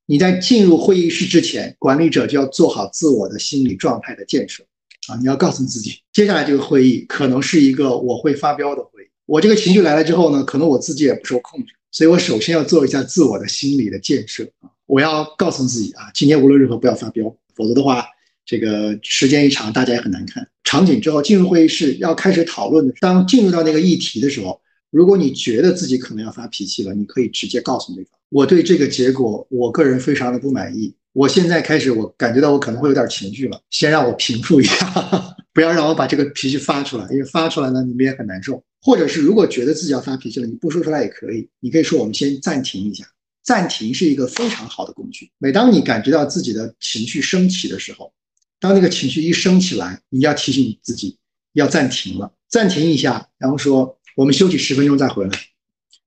[0.04, 4.62] 你在进入会议室之前，管理者就要做好自我的心理状态的建设
[5.09, 5.16] 啊！
[5.16, 8.83] 你要告诉自己，接下来这个会议可能是一个我会发飙的。
[9.28, 14.70] 我这个情绪来了之后呢，可能我自己也不受控制，所以我首先要做一下自我的心理的建设啊！
[14.86, 18.06] 我要告诉自己啊，今天无论如何不要发飙，否则的话，
[18.46, 20.48] 这个时间一长，大家也很难看。
[20.64, 24.58] 场景之后进入会议室要开始讨论的，当进入到那个议题的时候。
[24.90, 30.94] 如果你觉得自己可能要发脾气了，你可以直接告诉对方：“我对这个结果，我个人非常的不满意。
[31.12, 38.62] 我现在开始，我感觉到我可能会有点情绪了，先让我平复一下，不要让我把这个脾气发出来，因为发出来呢，你们也很难受。
[38.80, 43.04] 或者是如果觉得自己要发脾气了，你不说出来也可以，你可以说我们先暂停一下。
[43.42, 45.28] 暂停是一个非常好的工具。
[45.36, 48.12] 每当你感觉到自己的情绪升起的时候，
[48.60, 51.16] 当那个情绪一升起来，你要提醒自己
[51.54, 53.98] 要暂停了，暂停一下，然后说。
[54.14, 55.30] 我们休息十分钟再回来，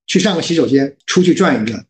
[0.06, 1.86] 去上个洗手间，出去转一转，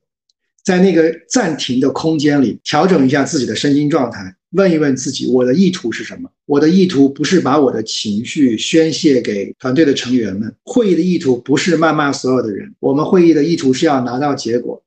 [0.64, 6.30] 在那个暂停的空间里调整一下自己的身心状态，问一问自己：我的意图是什么？
[6.46, 14.82] 我的意图不是把我的情绪宣泄给团队的成员们，会议的意图不是谩骂所有的人，我们会议的意图是要拿到结果。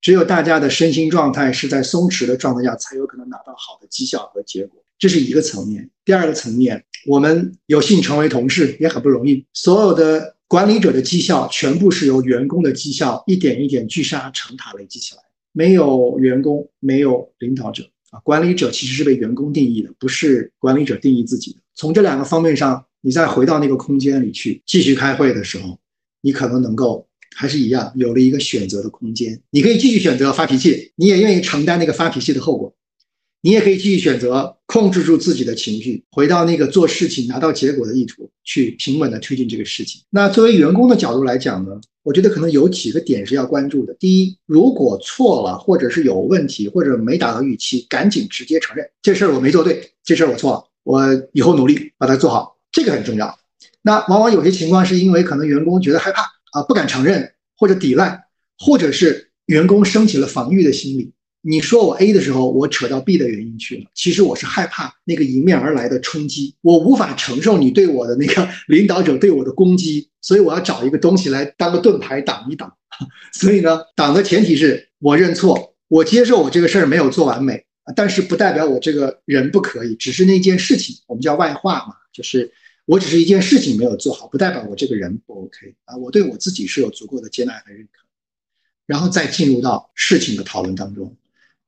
[0.00, 4.80] 只有大家的身心状态是在松弛的状态下，才有可能拿到好的绩效和结果。
[4.96, 5.90] 这是一个层面。
[6.04, 10.35] 第二个层面，我们有幸成为同事也很不容易，所有的。
[10.48, 18.20] 管理者的绩效全部是由员工的绩效一点一点聚沙成塔累积起来，没有员工，没有领导者啊。
[18.20, 21.58] 管理者其实是被员工定义的，不是管理者定义自己的。
[21.74, 25.78] 从这两个方面上，你再回到那个空间里去继续开会的时候，
[26.20, 29.40] 你可能能够还是一样有了一个选择的空间。
[29.50, 32.72] 你可以继续选择发脾气，你也愿意承担那个发脾气的后果。
[33.46, 40.02] 你也可以继续选择控制住自己的情绪，回到那个做事情拿到结果的意图，去平稳的推进这个事情。
[40.10, 43.94] 那作为员工的角度来讲呢，我觉得可能有几个点是要关注的。
[44.00, 53.38] 第一，如果错了，或者是有问题，或者没达到预期，赶紧直接承认这事儿我没做对，这事儿我错了，我以后努力把它做好，这个很重要。
[53.80, 58.24] 那往往有些情况是因为可能员工觉得害怕啊，不敢承认或者抵赖，
[58.58, 61.12] 或者是员工升起了防御的心理。
[61.48, 63.84] 你说我 A 的时候，我扯到 B 的原因去了。
[63.94, 72.76] 其实我是害怕那个迎面而来的冲击，我无法承受你对我的那个 领导者对我的攻击，所以我要找一个东西来当个盾牌挡一挡。
[73.32, 82.50] 所以呢，挡的前提是我认错，我接受我这个事儿没有做完美，但是不代表我这个人不可以，只是那件事情我们叫外化嘛，就是
[82.86, 85.96] 我只是一件事情没有做好，不代表我这个人不 OK 啊。
[85.96, 88.04] 我对我自己是有足够的接纳和认可，
[88.84, 91.14] 然后再进入到事情的讨论当中。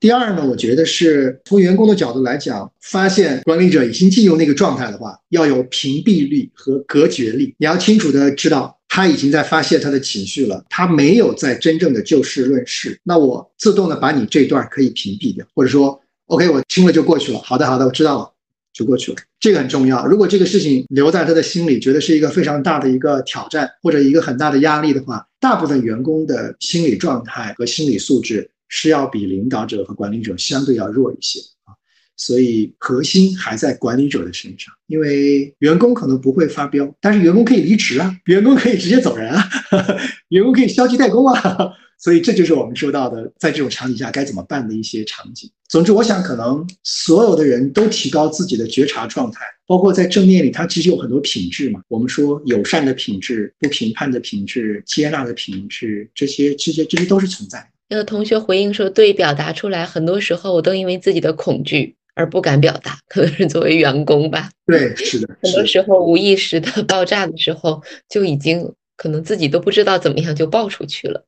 [0.00, 7.52] 第二呢，我觉得是从员工的角度来讲，发现管理者已经进入那个状态的话，要有屏蔽力和隔绝力。
[7.58, 12.96] 你要清楚的知道，他已经在发泄他的情绪了，他没有在真正的就事论事。
[13.02, 17.40] 那我自动的把你这段可以屏蔽掉，或者说，OK，我听了就过去了。
[17.40, 18.30] 好的，好的，我知道了，
[18.72, 19.18] 就过去了。
[19.40, 20.06] 这个很重要。
[20.06, 28.48] 如果这个事情留在他的心里，觉得是一个非常大的一个挑战或者一个很大的压力的话，大部分员工的心理状态和心理素质。
[28.68, 31.74] 是要比领导者和管理者相对要弱一些啊，
[32.16, 34.72] 所以核心还在管理者的身上。
[34.86, 39.42] 因为员工可能不会发飙，但是员工可以离职啊，员工可以直接走人啊，
[40.28, 45.50] 员工可以消极怠工啊，所以这就是我们说到的，在这种场景下该怎么办的一些场景。
[45.68, 51.82] 总之，我想可能所有的人都提高自己的觉察状态，包括在正念里，它其实有很多品质嘛。
[51.88, 57.58] 我们说友善的品质、不评判的品质、接纳的品质，这些、这些、这些都是存在。
[57.58, 64.50] 那个同学回应说：“对，表达出来，很多时候我都因为自己的恐惧而不敢表达，可能是作为员工吧。
[64.66, 71.24] 对，是的， 很多时候无意识的爆炸的时候，就已经可能自己都不知道怎么样就爆出去了。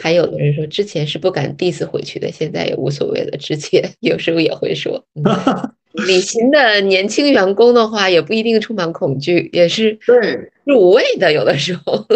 [0.00, 3.36] 还有的人说，之前是不敢 diss 回去的，现在也无所谓了。
[3.36, 5.04] 之前有时候也会说，
[6.06, 10.22] 李行的年轻员工的话，也不一定充满恐惧，也是对
[10.64, 11.32] 是无畏的。
[11.32, 12.06] 有的时候，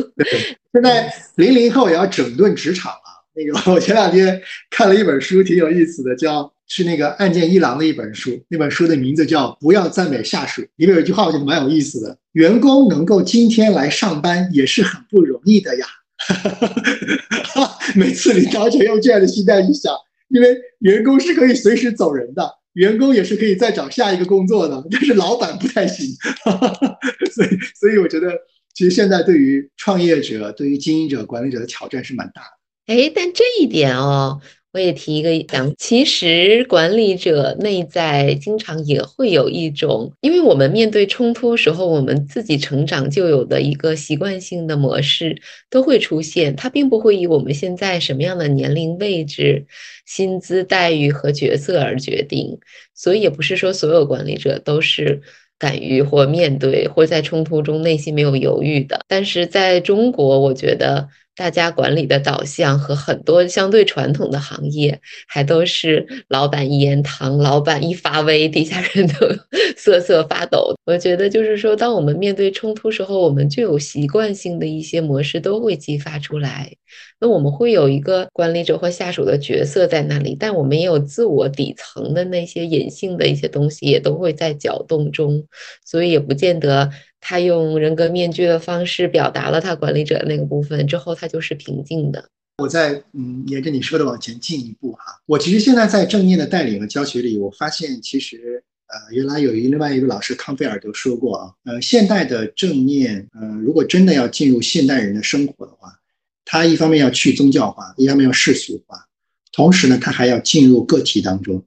[0.73, 2.93] 现在零零后也要整顿职场。”
[3.35, 8.43] 那个， 我前两天看了一本书，挺有意思的，叫是那个岸见一郎的一本书。
[8.49, 10.63] 那本书的名字叫《不要赞美下属》。
[10.77, 15.87] 里面有一句话，我觉得蛮有意思的：员工能够今天来上班也是很不容易的呀。
[17.95, 19.93] 每次领导者用这样的心态去想，
[20.29, 26.07] 因为员工是可以随时走人的，员工也是可以再找下一个工作的，但是老板不太行。
[27.35, 28.33] 所以，所以我觉得，
[28.73, 32.64] 其实现在对于创业者、对于经营者、管理者的挑战是蛮大的。
[32.87, 34.39] 哎，但这一点哦，
[34.75, 49.65] 我也提一个讲，其实管理者内在经常也会有一种，因为我们面对冲突时候，我们自己成长就有的一个习惯性的模式都会出现，它并不会以我们现在什么样的年龄位置、
[50.05, 52.59] 薪资待遇和角色而决定，
[52.95, 55.23] 所以也不是说所有管理者都是
[55.59, 61.09] 敢于或面对或在冲突中内心没有犹豫的，但是在中国，我觉得。
[61.37, 69.27] 大家管理的导向和很多相对传统的行业，还都是老板一言堂，老板一发威，底下人都
[69.77, 70.75] 瑟瑟发抖。
[70.85, 76.73] 我觉得就是说，当我们面对冲突时候，我们就有习惯性的一些模式都会激发出来。
[77.19, 85.43] 那我们会有一个管理者或下属的角色在那里，但我们也有自我底层的那些隐性的一些东西，也都会在搅动中，
[85.85, 86.91] 所以也不见得。
[87.27, 92.29] 他用人格面具的方式表达了他管理者的那个部分之后，他就是平静的。
[92.59, 95.19] 我在嗯，沿着你说的往前进一步哈。
[95.25, 105.99] 我其实现在在正念的带领和教学里，我发现其实呃，原来有一另外一个老师康菲尔德说过啊，呃，现代的正念，呃，如果真的要进入现代人的生活的话，
[106.45, 108.99] 他一方面要去宗教化，一方面要世俗化，
[109.51, 111.65] 同时呢，他还要进入个体当中。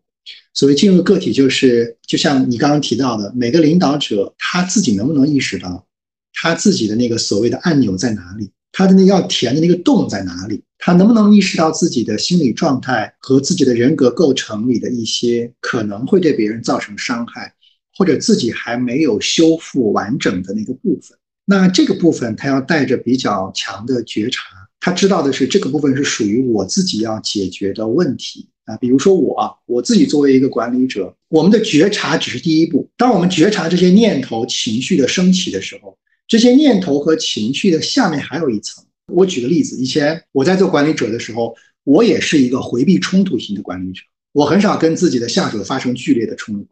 [0.53, 5.85] 所谓进入个体，就是就像你刚刚提到的，每个领导者他自己能不能意识到
[6.33, 17.53] 他自己的那个所谓的按钮在哪里，他的那要填的那个洞在哪里，他能不能意识到自己的心理状态和自己的人格构成里的一些可能会对别人造成伤害，
[17.95, 21.17] 或者自己还没有修复完整的那个部分。
[21.45, 24.43] 那这个部分他要带着比较强的觉察，
[24.79, 28.49] 他知道的是这个部分是属于我自己要解决的问题。
[28.67, 32.87] 啊，比如说我，我自己作为一个管理者，我们的觉察只是第一步。
[32.97, 38.83] 当我们觉察这些念头、情绪的升起的时候，这些念头和情绪的下面还有一层。
[39.13, 44.01] 我举个例子，以前我在做管理者的时候，我也是一个回避冲突型的管理者，
[44.33, 46.67] 我很少跟自己的下属发生剧烈的冲突。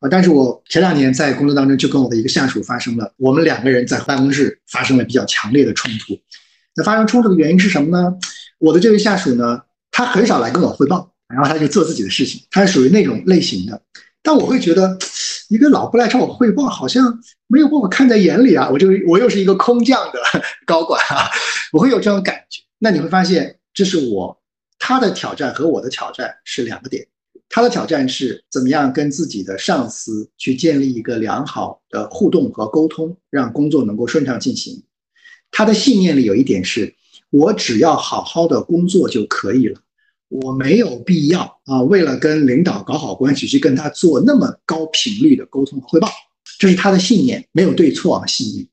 [0.00, 6.18] 啊，但是我前两年在工作当中就跟我的一个下属发生了，我们两个人在办公室发生了比较强烈的冲突。
[6.74, 8.16] 那发生冲突的原因是什么呢？
[8.58, 9.62] 我的这位下属呢，
[9.92, 11.12] 他很少来跟我汇报。
[11.28, 13.80] 然后他就做自己的事情，他是属于那种类型的。
[14.22, 14.98] 但我会觉得，
[15.48, 18.68] 一个老不来找我汇报，好像没有把我看在眼里啊！
[18.70, 20.20] 我就我又是一个空降的
[20.66, 21.30] 高管啊，
[21.72, 22.62] 我会有这种感觉。
[22.78, 24.38] 那你会发现，这是我
[24.78, 27.06] 他的挑战和我的挑战是两个点。
[27.48, 34.82] 他的挑战是怎么样跟自己的上司去建立一个良好的互动和沟通，让工作能够顺畅进行。
[35.50, 36.94] 他的信念里有一点是，
[37.30, 39.80] 我只要好好的工作就可以了。
[40.28, 46.08] 我没有必要啊，为了跟领导搞好关系去跟他做那么高频率的沟通和汇报，
[46.58, 48.66] 这是他的信念，没有对错啊，信念。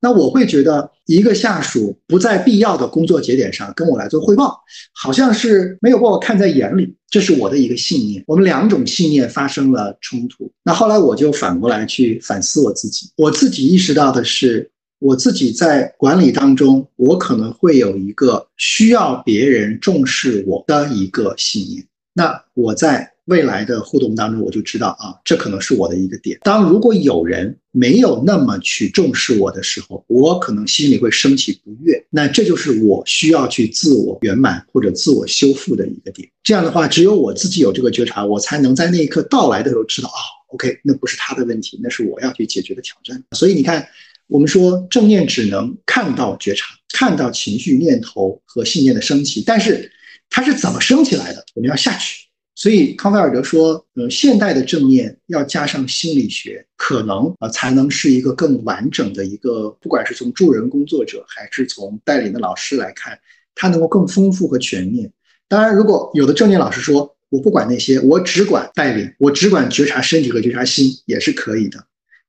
[0.00, 4.60] 那我会觉得，一个下属不在必要的工作节点上跟我来做汇报，
[4.94, 8.22] 好像是没有把我看在眼里，这是我的一个信念。
[8.26, 14.70] 我们两种信念发生了冲突，那后来我就反过来去反思我自己，我自己意识到的是。
[15.04, 21.84] 我自己在管理当中，我可能会有一个需要别人重视我的一个信念。
[22.14, 26.38] 那我在未来的互动当中，我就知道啊，这可能是我的一个点。
[26.42, 32.02] 当如果有人没有那么去重视我的时候，我可能心里会升起不悦。
[32.08, 36.26] 那这就是我需要去自我圆满或者自我修复的一个点。
[36.42, 40.20] 这样的话，只有我自己有这个觉察，我才能在那一刻到来的时候知道啊
[40.54, 43.22] ，OK，那不是他的问题，那是我要去解决的挑战。
[43.32, 43.86] 所以你看。
[44.26, 49.90] 我们说正念只能看到觉察，看到情绪、念头和信念的升起，但是
[50.30, 51.44] 它是怎么升起来的？
[51.54, 52.24] 我们要下去。
[52.56, 63.18] 所以康菲尔德说，呃，现代的正念要加上心理学，可能啊才能是一个更完整的一个，不管是从助人工作者还是从带领的老师来看，
[63.56, 65.10] 它能够更丰富和全面。
[65.48, 71.84] 当然，如果有的正念老师说我不管那些，我只管带领，我只管觉察身体和觉察心，也是可以的。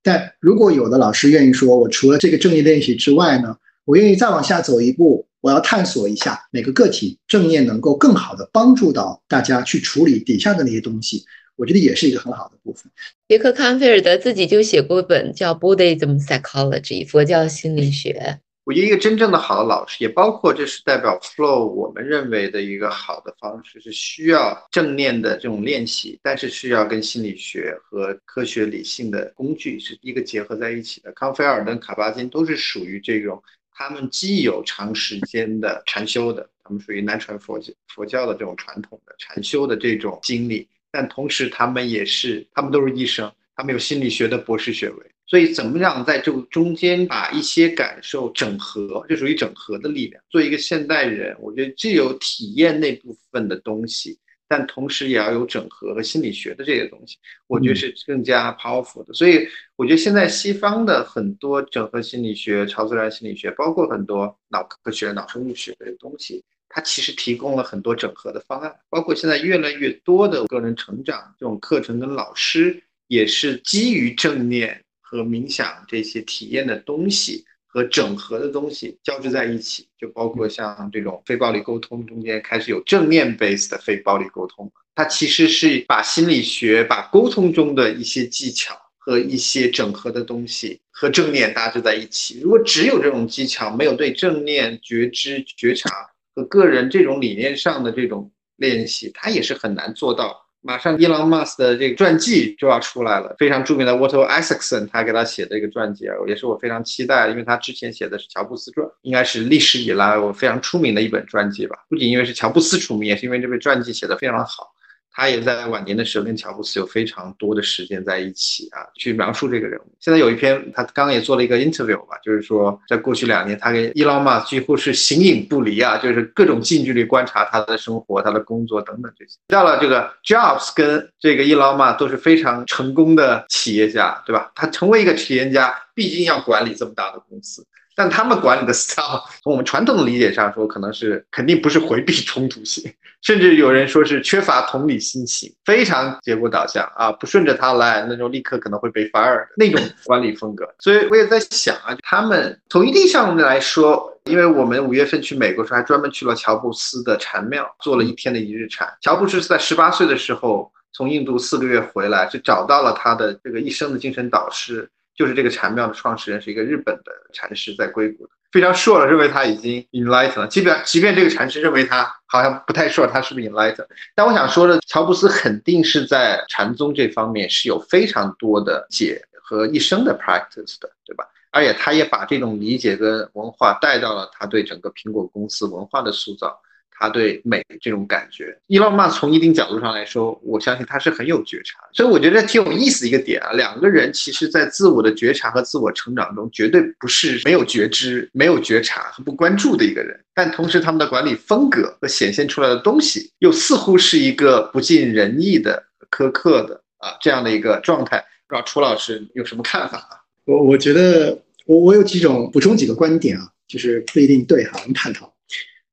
[0.05, 11.25] 但如果有的老师愿意说，我除了这个正念练习之外呢，我愿意再往下走一步，我要探索一下每个个体正念能够更好的帮助到大家去处理底下的那些东西，
[11.55, 12.91] 我觉得也是一个很好的部分。
[13.27, 18.41] 杰克康菲尔德自己就写过本叫《Buddhism Psychology》佛教心理学。
[18.65, 31.11] 我觉得一个真正的好的老师，也包括这是代表 flow，我们认为的一个好的方式是需要正念的这种练习，但是需要跟心理学和科学理性的工具是一个结合在一起的。
[31.11, 33.39] 康菲尔跟卡巴金都是属于这种，
[33.71, 45.11] 他们既有长时间的禅修的，他们属于南传佛教佛教的这种传统的禅修的这种经历，但同时他们也是，他们都是医生，他们有心理学的博士学位。
[45.27, 50.21] 所以，怎么样在这个中间把一些感受整合，就属于整合的力量。
[50.29, 59.15] 做一个现代人，我觉得既有体验那部分的东西，但同时也要有整合和心理学的这些东西，我觉得是更加 powerful 的。
[59.15, 68.75] 所以，我觉得现在西方的很多整合心理学、超自然心理学，包括很多脑科学、脑生物学的东西，它其实提供了很多整合的方案。
[68.91, 74.81] 包括现在越来越多的个人成长这种课程跟老师，也是基于正念。
[75.07, 92.39] 和冥想这些体验的东西和整合的东西交织在一起，就包括像这种非暴力沟通中间开始有正念 base 的非暴力沟通，它其实是把心理学、把沟通中的一些技巧和一些整合的东西和正念搭置在一起。
[92.41, 95.89] 如果只有这种技巧，没有对正念觉知、觉察
[96.33, 100.44] 和个人这种理念上的这种练习，它也是很难做到。
[100.67, 103.35] 马上，伊朗马斯的这个传记就要出来了。
[103.37, 111.77] 非常著名的 w a t e r Isaacson，他给他写的一个传记，也是我非常期待，因为他之前写的是乔布斯传，应该是历史以来我非常出名的一本传记吧。
[111.87, 114.71] 不仅因为是乔布斯出名，也是因为这本传记写的非常好。
[115.15, 119.85] 他也在晚年的时候跟乔布斯有非常多的时间在一起啊，去描述这个人物。
[120.01, 129.37] 现在有一篇，他刚刚也做了一个 interview 吧，就是说在过去两年，他跟伊朗马几乎是形影不离啊，就是各种近距离观察他的生活、他的工作等等这些。
[129.47, 134.51] 到了这个 Jobs 跟这个伊朗马都是非常成功的企业家，对吧？
[134.53, 137.65] 他成为一个企业家，毕竟要管理这么大的公司。
[137.95, 142.93] 但他们管理的 style， 从我们传统的理解上说，可能是肯定不是回避冲突性，
[143.23, 150.67] 甚至有人说是缺乏同理心型，非常结果导向啊，不顺着他来，那就立刻可能会被 fire 那种管理风格。
[150.79, 158.91] 所以我也在想啊，他们从一定上来说，因为我们五月份去美国时候，还专门去了乔布斯的禅庙，做了一天的一日禅。
[159.01, 164.89] 乔布斯是在十八岁的时候从印度四个月回来，就找到了他的这个一生的精神导师。
[165.15, 170.47] 就是这个禅庙的创始人是一个日本的禅师，在硅谷的，非常 sure 认为他已经 enlightened 了。
[170.47, 181.25] 即便即便这个禅师认为他好像不太 sure 他是不是 enlightened，但我想说的，乔布斯肯定是在禅宗这方面是有非常多的解和一生的 practice 的，对吧？
[181.51, 186.59] 而且他也把这种理解跟文化带到了他对整个苹果公司文化的塑造。
[186.97, 188.57] 他对美这种感觉。
[188.67, 193.51] 伊隆马从一定角度上来说，我相信他是很有觉察，所以我觉得挺有意思一个点啊。
[193.51, 200.19] 两个人其实，在自我的觉察和自我成长中，绝对不是没有觉知、没有觉察和不关注的一个人。
[200.33, 208.17] 但同时，他们的管理风格和显现出来的东西，又似乎是一个不尽人意的、苛刻的啊这样的一个状态。
[208.47, 210.21] 不知道楚老师有什么看法啊？
[210.45, 215.33] 我我觉得我我有几种补充几个观点啊，就是不一定对哈，我们探讨。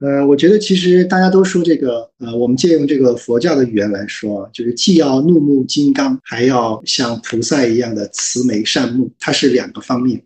[0.02, 10.20] 呃，我觉得其实大家都说这个，呃，我们借用这个佛教的语言来说，就是既要怒目金刚，还要像菩萨一样的慈眉善目，它是两个方面。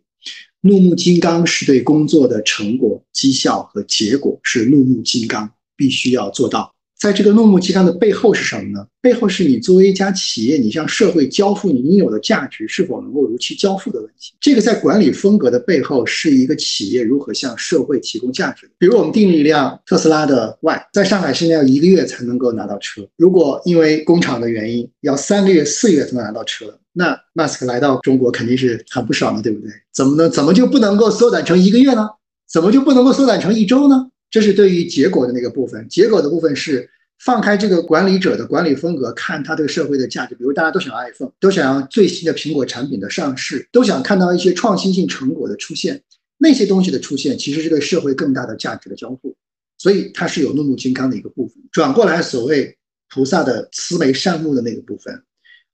[0.63, 6.73] 怒目金刚是对工作的成果、绩效和结果是怒目金刚，必须要做到。
[6.99, 8.87] 在这个怒目金刚的背后是什么呢？
[9.03, 14.33] 背后是你作为一家企业，你向社会交付你应有的价值是否能够如期交付的问题。
[14.41, 18.71] 这个在管理风格的背后是一个企业如何向社会提供价值。
[18.79, 23.07] 比如我们订了一辆特斯拉的 Y，在上海现在要一个月才能够拿到车。
[23.17, 29.71] 如果因为工厂的原因要三个月、四个月才能拿到车，那 Musk 来到中国肯定是很不爽的，对不对？
[29.93, 32.09] 怎么能怎么就不能够缩短成一个月呢？
[32.51, 34.09] 怎么就不能够缩短成一周呢？
[34.37, 36.87] 这是对于结果的那个部分，结果的部分是
[37.21, 40.35] 放开这个管理者的管理风格，看他对社会的价值。
[40.35, 46.03] 比如大家都想要 iPhone，都想要最新的苹果产品的上市，都想看到一些创新性成果的出现。
[46.37, 49.35] 那些东西的出现，其实是对社会更大的价值的交付。
[49.79, 51.57] 所以它是有怒目金刚的一个部分。
[51.73, 52.77] 转过来，所谓
[53.09, 55.23] 菩萨的慈眉善目的那个部分，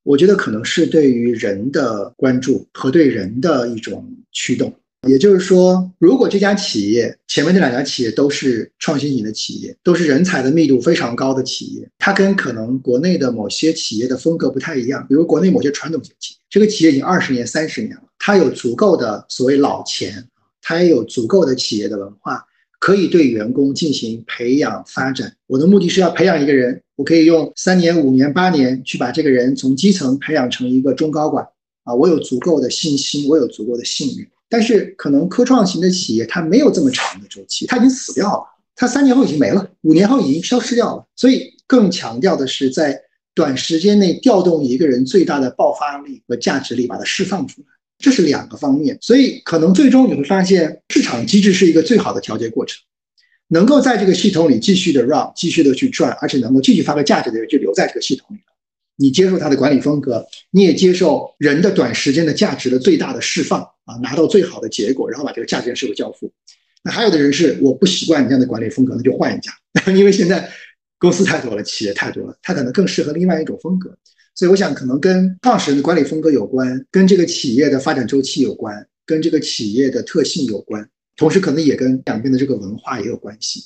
[0.05, 4.73] 我觉得可能是对于人的关注和对人的一种驱动。
[5.09, 15.05] 也就是说，如果这家企业前面这两家企业都是创新型的企业，都是人才的密度非常高的企业，它跟可能国内的某些企业的风格不太一样。
[15.09, 20.25] 比如国内某些传统型企业，这个企业已经二十年、三十年了，它有足够的所谓老钱，
[20.61, 22.45] 它也有足够的企业的文化，
[22.79, 25.35] 可以对员工进行培养发展。
[25.49, 31.45] 我的目的是要培养一个人，我可以用三年、五年、八年去把这个人从基层培养成一个中高管
[31.83, 31.93] 啊！
[31.93, 34.29] 我有足够的信心，我有足够的信任。
[34.53, 38.45] 但是可能科创型的企业它没有这么长的周期，它已经死掉了，
[38.77, 41.07] 它三年后已经没了，五年后已经消失掉了。
[41.17, 43.01] 所以更强调的是在
[43.33, 48.99] 短时间内调动一个人最大的爆发力和价值力，把它释放出来，这是两个方面。
[49.01, 52.79] 所以可能最终你会发现，市场机制是一个最好的调节过程，
[53.49, 58.53] 能够在这个系统里继续的 run，继续的去转，而且能够继续发挥价值的人就留在这个系统里了。
[58.97, 66.31] 你接受他的管理风格，你也接受人的短时间的价值的最大的释放啊，拿到最好的结果，然后把这个价值向社会交付。
[66.85, 69.53] 那还有的人是我不习惯你这样的管理风格，那就换一家，
[69.93, 70.49] 因为现在
[70.99, 73.97] 公司太多了，企业太多了，他可能更适合另外一种风格。
[74.35, 83.61] 所以我想，可能跟创始人的管理风格有关，跟这个企业的发展周期有关，跟这个企业的特性有关，同时可能也跟两边的这个文化也有关系。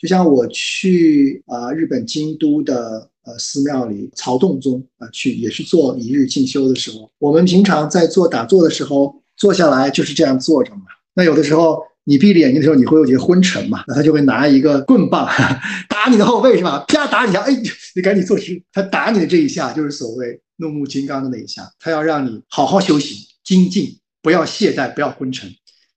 [0.00, 3.10] 就像我去啊日本京都的。
[3.28, 10.82] 呃，寺庙里曹洞宗啊，去也是做一日进修的时候，我们平常在做打坐的时候，坐下来就是这样坐着嘛。
[11.14, 15.28] 那有的时候你闭着眼睛的时候，你会有些昏沉嘛，那他就会拿一个棍棒
[15.90, 16.82] 打你的后背是吧？
[16.88, 17.52] 啪打你一下，哎，
[17.94, 18.62] 你赶紧坐直。
[18.72, 25.50] 他打你的这一下就是所谓怒目金刚的那一下，他要让你好好修行精进，不要懈怠，不要昏沉。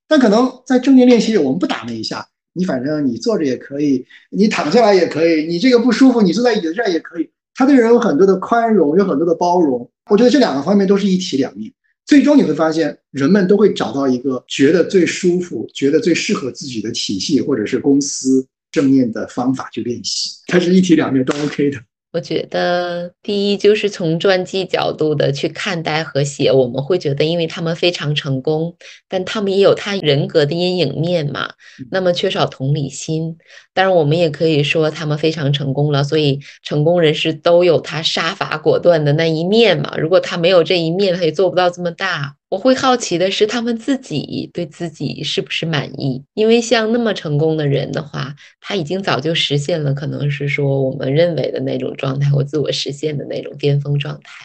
[0.06, 2.26] 但可能在正念练习里，我们不打那一下。
[2.54, 7.30] 你反正你坐着也可以，你躺下来也可以，你这个不舒服，你坐在椅子上也可以。
[7.54, 9.90] 他对人有很多的宽容，有很多的包容。
[10.10, 11.72] 我觉得这两个方面都是一体两面。
[12.04, 20.30] 最终你会发现，人们都会找到一个觉得最舒服、觉得最适合自己的体系或者是公司正面的方法去练习。
[20.46, 21.78] 它是一体两面都 OK 的。
[22.12, 28.76] 我觉得第一就是从传记角度的去看待和写，我们会觉得，因为他们非常成功，
[29.08, 31.54] 但他们也有他人格的阴影面嘛，
[31.90, 33.38] 那么缺少同理心。
[33.72, 39.94] 当然，我们也可以说他们非常成功了，所以成功人士都有他杀伐果断的那一面嘛。
[39.96, 42.36] 如果他没有这一面，他也做不到这么大。
[42.52, 46.22] 我会好奇的是，他们自己对自己是不是满意？
[46.34, 54.44] 因为像那么成功的人的话，他已经早就实现了，可能是说我们认为的那种状态或自我实现的那种巅峰状态。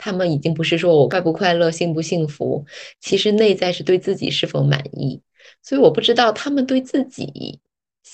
[0.00, 2.64] 他们已经不是说我快不快乐、幸不幸福，
[3.00, 5.20] 其实内在是对自己是否满意。
[5.62, 7.60] 所以我不知道他们对自己。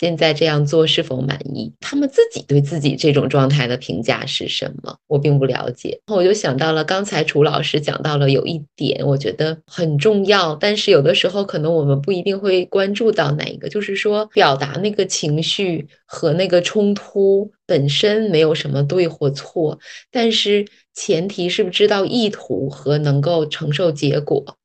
[0.01, 1.71] 现在这样做是否满意？
[1.79, 4.97] 他们自己对自己这种状态的评价是什么？
[5.07, 6.01] 我并不了解。
[6.07, 19.79] 我就想到了刚才楚老师讲到了有一点，我觉得很重要，但是有的时候可能我们不一定会关注到哪一个，就是说表达那个情绪和那个冲突本身没有什么对或错，
[20.11, 24.57] 但是前提是不知道意图和能够承受结果。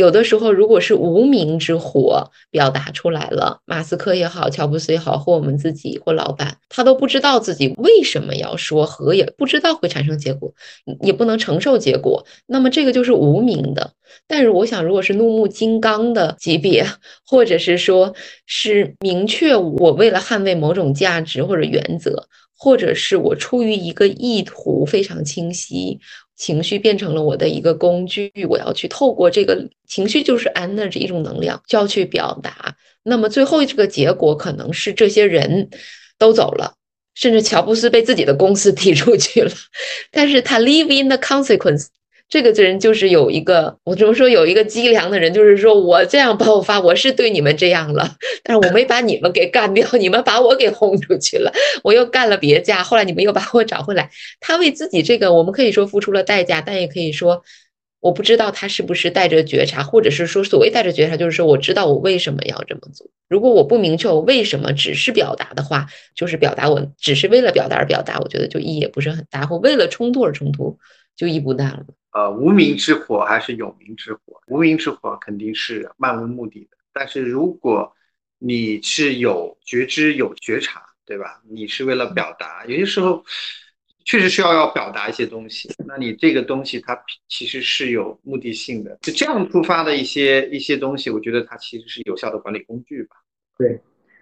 [0.00, 10.54] 有的时候，如果是无名之火表达出来了，马斯克也好，乔布斯也好，或我们自己或老板，他都不知道自己为什么要说和，也不知道会产生结果，
[11.02, 13.92] 也不能承受结果，那么这个就是无名的。
[14.26, 16.86] 但是我想，如果是怒目金刚的级别，
[17.26, 18.14] 或者是说
[18.46, 22.26] 是明确我为了捍卫某种价值或者原则，
[22.56, 26.00] 或者是我出于一个意图非常清晰。
[26.40, 32.74] 情绪变成了我的一个工具，我要去透过这个情绪，就是 energy 一种能量，就要去表达。
[33.02, 35.68] 那么最后这个结果可能是这些人
[36.16, 36.72] 都走了，
[37.14, 39.52] 甚至乔布斯被自己的公司 踢出去了，
[40.10, 41.88] 但是他 live in the consequence。
[42.30, 48.14] 这个人就是有一个，我怎么说有一个积粮的人，就是说我这样爆发，我是对你们这样了，
[48.44, 51.52] 但是我没把你们给干掉， 你们把我给轰出去了，
[51.82, 54.08] 我又干了别家，后来你们又把我找回来。
[54.38, 57.42] 他为自己这个，我们可以说付出了代价，但也可以说，
[57.98, 63.08] 我不知道他是不是带着觉察，或者是说所谓带着觉察，就是说我知道我为什么要这么做。
[63.28, 70.78] 如果我不明确我为什么只是表达的话，就是表达我只是为了表达而表达，我觉得就意义也不是很大，或为了冲突而冲突，
[71.20, 71.84] 就意不大了。
[72.12, 74.40] 呃，无名之火还是有名之火？
[74.46, 76.78] 无名之火肯定是漫无目的的。
[76.94, 77.92] 但是如果
[78.38, 81.42] 你是有觉知、有觉察，对吧？
[81.46, 83.22] 你是为了表达，有些时候
[84.06, 85.70] 确实需要要表达一些东西。
[85.86, 86.98] 那你这个东西它
[87.28, 93.16] 其实是有目的性的，就这样出发的一些一些东西，我觉得它其实是有效的管理工具吧。
[93.58, 93.78] 对，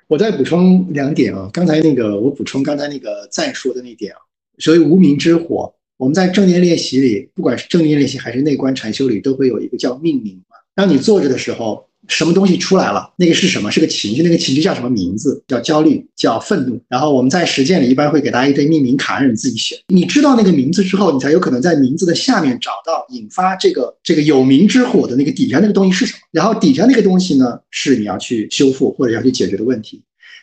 [0.08, 1.48] 我再补充两点啊。
[1.52, 4.18] 刚才那个我补充刚才那个再说的那点啊，
[4.58, 5.72] 所谓无名之火。
[5.98, 10.56] 我们在正念练习里，不管是正念练习还是内观禅修里，都会有一个叫命名嘛。
[10.74, 13.12] 当你坐着的时候，什么东西出来了？
[13.16, 13.68] 那个是什么？
[13.68, 15.42] 是个情绪，那个情绪叫什么名字？
[15.48, 16.80] 叫焦虑，叫愤怒。
[16.88, 19.76] 然后我们在实践里一般会给大家一堆命名卡，让你自己选。
[19.88, 26.18] 你知道那个名字之后，你才有可能在名字的下面找到引发这个这个有名之火的那个底下那个东西是什么。
[26.30, 30.00] 然后底下那个东西呢，是你要去修复或者要去解决的问题。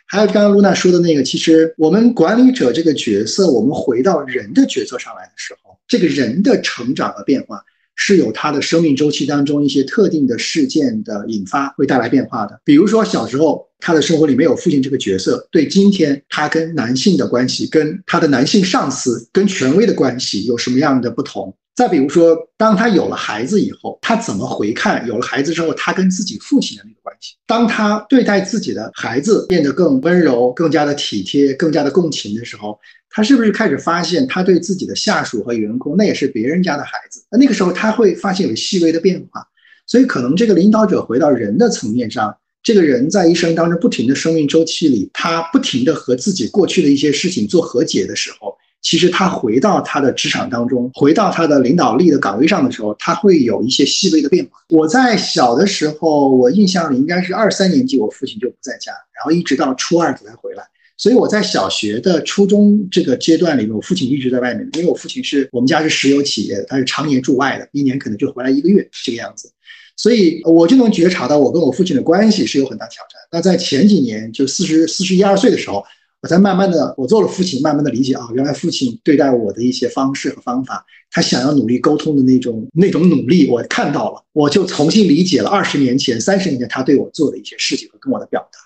[0.07, 7.63] 还有刚刚露娜说的那个，其实我们管理者这个角色，我们回到人的角色上来的时候，这个人的成长和变化
[7.95, 12.59] 是有他的生命周期当中一些特定的事件的引发会带来变化的。
[12.63, 21.55] 比如说小时候他的生活里没有父亲这个角色，对今天他跟男性的关系、跟他的男性上司、跟权威的关系有什么样的不同？
[21.75, 27.35] 再比如说，当他有了孩子以后，他怎么回看有了孩子之后他跟自己父亲的那个关系？
[27.45, 37.25] 当他对待自己的孩子变得更温柔、更加的体贴、更加的共情的时候，他是不是开始发现他对自己的下属和员工那也是别人家的孩子？
[37.29, 39.45] 那那个时候他会发现有细微的变化。
[39.85, 48.57] 所以，可能这个领导者回到人的层面上，这个人在一生当中不停的生命周期里，他不停的和自己过去的一些事情做和解的时候。
[48.85, 54.59] 其实他回到他的职场当中，回到他的领导力的岗位上的时候，他会有一些细微的变化。
[54.69, 60.63] 我在小的时候，我印象里应该是二三年级，我父亲就不在家，然后一直到初二才回来。
[60.97, 69.51] 所以我在小学的初中这个阶段里面，我父亲一直在外面，因为我父亲是我们家是石油企业，他是常年驻外的，一年可能就回来一个月这个样子。
[69.97, 73.19] 所以我就能觉察到我跟我父亲的关系是有很大挑战。
[73.31, 75.83] 那在前几年，就四十四十一二岁的时候。
[76.25, 88.57] 我在慢慢的，我做了父亲，慢慢的理解啊，原来父亲对待我的一些方式和方法，他想要努力沟通的那种那种努力，我看到了，我就重新理解了二十年前、三十年前他对我做的一些事情和跟我的表达。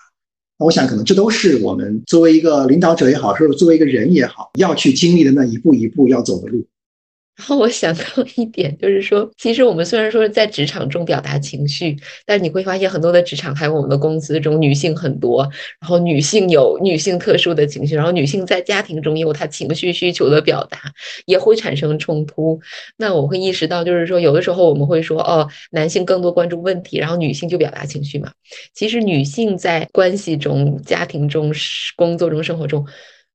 [0.58, 6.64] 那我想，可能这都是我们作为一个领导者也好，或者作为一个人也好，要去经历的那一步一步要走的路。
[7.40, 8.02] 然后我想到
[8.36, 15.48] 一点，就是说，其实我们虽然说在职场中表达情绪，但你会发现很多的职场，还有我们的公司中，女性很多，
[15.80, 20.78] 然后女性有女性特殊的情绪，然后女性在家庭中也有她情绪需求的表达，
[21.24, 22.60] 也会产生冲突。
[22.98, 28.30] 那我会意识到，就是说，有的时候我们会说，哦，男性更多关注问题，然后女性就表达情绪嘛。
[28.74, 31.50] 其实女性在关系中、家庭中、
[31.96, 32.84] 工作中、生活中。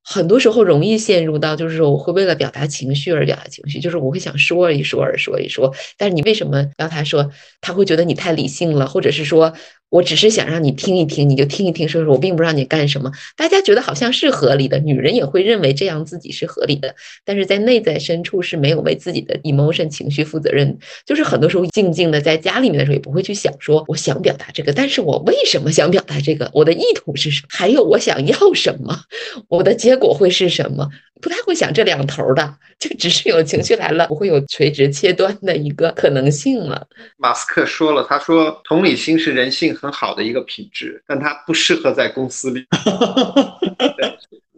[0.06, 7.32] 很多时候容易陷入到，就是说我会为了表达情绪而表达情绪，就是我会想说一说而说一说，但是你为什么要他说？
[7.60, 9.54] 他会觉得你太理性了，或者是说。
[9.96, 13.10] 我只是想让你听一听，你就听一听，说说我并不让你干什么。
[13.38, 16.94] 大家觉得好像是合理的，女人也会认为这样自己是合理的，
[17.24, 20.78] 但是在内在深处是没有为自己的 emotion 情绪负责任。
[21.06, 26.52] 就是很多时候静静的在家里面的时候，也不会去想说我想表达这个，但是我为什么想表达这个？
[26.54, 27.48] 我的意图是什么？
[27.50, 29.00] 还有我想要什么？
[29.48, 30.90] 我的结果会是什么？
[31.22, 36.86] 不太会想这两头的，就只是有情绪来了，不会有垂直切断的一个可能性了。
[37.18, 42.66] 马斯克说了，他说同理心是人性很好的一个品质，但它不适合在公司里。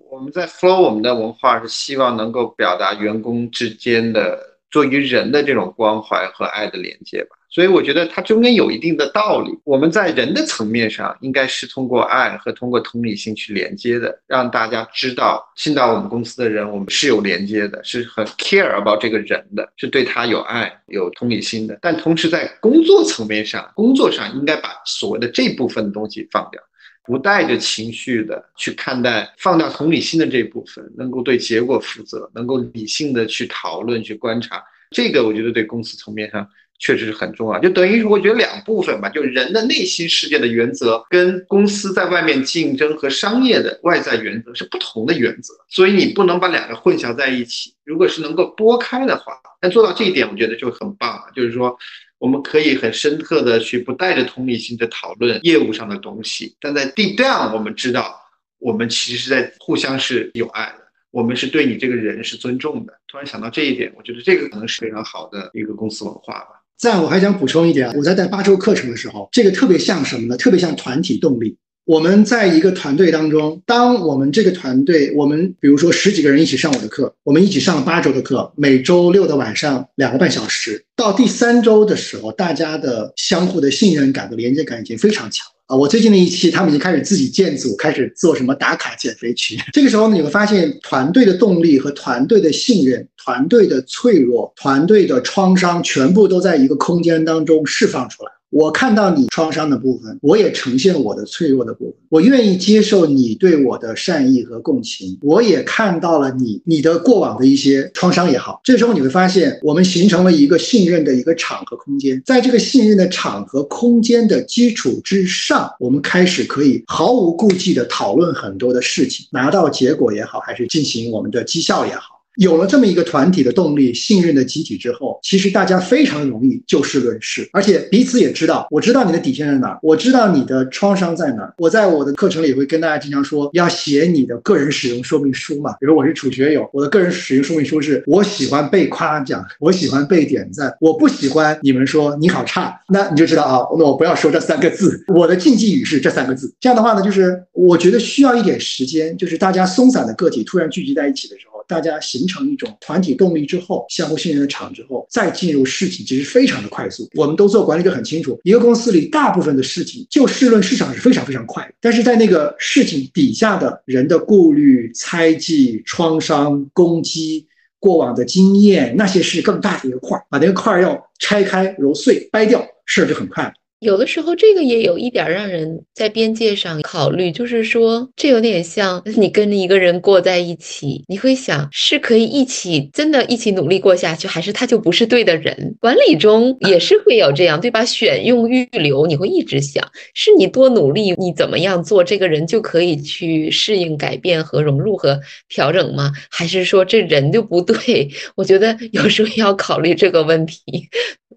[0.09, 7.36] 我们在 Flow，我们的文化是希望能够表达员工之间的做于人的这种关怀和爱的连接吧。
[7.49, 9.57] 所以我觉得它中间有一定的道理。
[9.63, 21.79] 我们在人的层面上，应该是通过爱和通过同理心去连接的，让大家知道进到我们公司的人，我们是有连接的，是很 care about 这个人的，是对他有爱、有同理心的。
[21.81, 26.61] 但同时在工作层面上，工作上应该把所谓的这部分东西放掉，
[27.05, 34.61] 不带着情绪的去看待，放掉同理心的这部分，能够对结果负责，能够理性的去讨论、去观察。
[34.91, 36.45] 这个我觉得对公司层面上。
[36.79, 47.73] 确实是很重要，就等于我觉得两部分吧，就人的内心世界的原则跟公司在外面竞争和商业的外在原则是不同的原则，所以你不能把两个混淆在一起。
[47.83, 51.23] 如果是能够拨开的话，那做到这一点，我觉得就很棒了。
[51.35, 51.75] 就是说，
[52.19, 58.21] 我们可以很深刻的去不带着同理心的讨论业务上的东西，但在 deep down 我们知道，
[58.59, 62.93] 我们其实是在互相是有爱的，我们是对你这个人是尊重的。
[63.07, 66.56] 突然想到这一点，我觉得这个可能是非常好的一个公司文化吧。
[66.77, 70.37] 在我还想补充一点，我在带八周课程的时候，这个特别像什么呢？
[70.37, 71.57] 特别像团体动力。
[71.85, 80.83] 我们在一个团队当中，当我们这个团队，我们比如说十几个人一起上我的课，我们一起上了八周的课，每周六的晚上两个半小时。
[80.95, 85.47] 到第三周的时候，大家的相互的信任感和连接感已经非常强。
[85.67, 89.59] 啊，我最近的一期，他们已经开始自己建组，开始做什么打卡减肥群。
[89.73, 98.31] 这个时候呢，你会发现团队的动力和团队的信任、团队的脆弱、团队的创伤，全部都在一个空间当中释放出来。
[98.49, 101.93] 我看到你创伤的部分，我也呈现我的脆弱的部分。
[102.09, 108.61] 我愿意接受你对我的善意和共情，我也看到了你你的过往的一些创伤也好。
[108.63, 112.21] 这时候你会发现，我们形成了一个信任的一个场和空间。
[112.25, 122.16] 在这个信任的场和空间的基础之上，我们开始可以毫无顾忌地讨论很多的事情，拿到结果也好，还是进行我们的绩效也好。
[122.37, 131.51] 有了这么一个团体的动力、信任的集体之后，其实大家非常容易就事论事，而且彼此也知道，我知道你的底线在哪，我知道你的创伤在哪。
[131.57, 135.71] 我在我的课程里会跟大家经常说，要写你的个人使用说明书嘛。
[135.79, 146.53] 比如我是楚学友，我的个人使用说明书是我喜欢被夸奖，我喜欢被点赞，我不喜欢你们说你好差，那你就知道啊，那我不要说这三个字，我的禁忌语是这三个字。
[146.59, 151.56] 这样的话呢，就是我觉得需要一点时间，就是大家松散的个体突然聚集在一起的时候。
[151.67, 157.07] 大家形成一种团体动力之后，相互信任的场之后，再进入事情，其实非常的快速。
[157.13, 167.45] 我们都做管理者很清楚，一个公司里大部分的事情就事论市场是非常非常快，但是在那个事情底下的人的顾虑、猜忌、创伤、攻击、
[167.79, 173.51] 过往的经验，那些是更大的一个块儿，把那个块儿要拆开、揉碎、掰掉，事儿就很快了。
[173.79, 185.75] 有的时候，这个也有一点让人在边界上考虑，就是说，这有点像你跟一个人过在一起，你会想是可以一起真的一起努力过下去，还是他就不是对的人？
[185.79, 187.85] 管理中也是会有这样，对吧？
[187.85, 195.19] 选用预留，你会一直想，是你多努力，你怎么样做，这个人就可以去适应、改变和融入和
[195.49, 196.11] 调整吗？
[196.31, 198.09] 还是说这人就不对？
[198.35, 200.89] 我觉得有时候要考虑这个问题。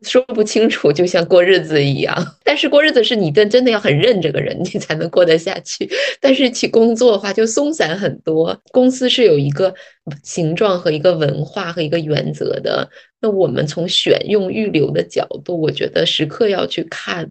[0.03, 2.15] 说不清楚， 就像过日子一样。
[2.45, 5.89] 但是过日子是你真真的要很认这个人， 你才能过得下去。
[6.21, 8.59] 但是去工作的话，就松散很多。
[8.73, 9.75] 公司是有一个
[10.23, 12.89] 形状和一个文化和一个原则的。
[13.21, 17.31] 那我们从选用预留的角度，我觉得时刻要去看。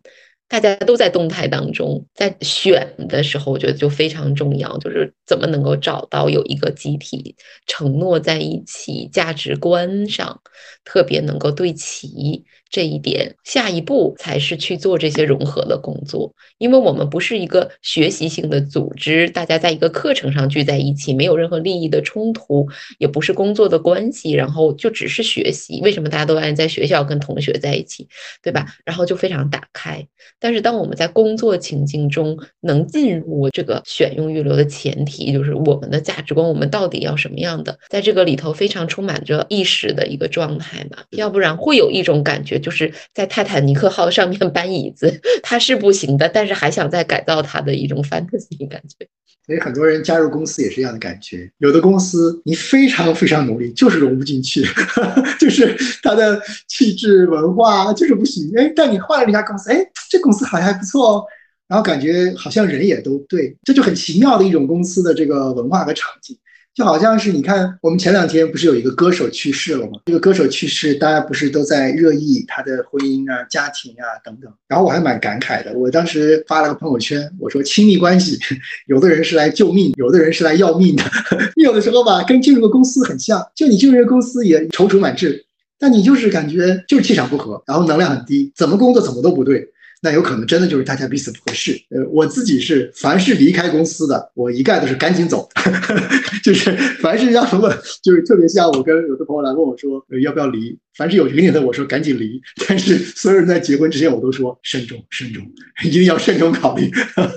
[0.50, 7.36] 大家都在动态当中，在选的时候，我觉得就非常重要，就是怎么能够找到有一个集体
[7.68, 10.41] 承诺在一起，价值观上
[10.84, 12.43] 特别能够对齐。
[12.70, 22.68] 这一点，下一步才是去做这些融合的工作，因为我们不是一个学习性的组织，大家在一个课程上聚在一起，没有任何利益的冲突，
[23.00, 25.82] 也不是工作的关系，然后就只是学习。
[25.82, 28.08] 为什么大家都爱在学校跟同学在一起，
[28.44, 28.68] 对吧？
[28.86, 30.06] 然后就非常打开。
[30.40, 41.00] 但是当我们在工作情境中能进入这个选用预留的前提，就是我们的价值观，我们到底要什么样的，在这个里头非常充满着意识的一个状态嘛？
[41.10, 42.59] 要不然会有一种感觉。
[42.60, 49.07] 就是在泰坦尼克号上面搬椅子，他是不行的，但是还想再改造他的一种 fantasy 感觉。
[49.45, 51.51] 所以很多人加入公司也是这样的感觉。
[51.57, 54.64] 有的公司你非常非常努力，就是融不进去，
[55.39, 58.51] 就是他的气质文化就是不行。
[58.55, 61.26] 哎，但你换了一家公司，哎，这公司好像还不错哦，
[61.68, 66.38] 然后感觉好像人也都对，这就很奇妙的一种公司的这个文化和场景。
[66.80, 70.00] 就好像是你看，我们前两天不是有一个歌手去世了吗？
[70.06, 74.50] 这个歌手去世，大家不是都在热议他的婚姻啊、家庭啊等等。
[74.66, 78.40] 然后我还蛮感慨的，我当时发了个朋友圈，我说亲密关系，
[78.88, 81.04] 有的人是来救命，有的人是来要命的。
[81.62, 85.44] 有的时候吧，跟进入个公司很像，就你进入个公司也踌躇满志，
[85.78, 89.68] 但你就是感觉就是气场不合，然后能量很低，怎么工作怎么都不对。
[90.02, 91.74] 那有可能真的就是大家彼此不合适。
[91.89, 95.47] 呃，我自己是凡是离开公司的，我一概都是赶紧走，
[96.43, 96.72] 就是
[97.02, 97.70] 凡是让我
[98.02, 102.39] 就是特别像我跟有的朋友来问我说要不要离，凡是有这个念头，我说赶紧离。
[102.68, 105.43] 但是所有人在结婚之前，我都说慎重慎重，
[105.84, 106.89] 一定要慎重考虑。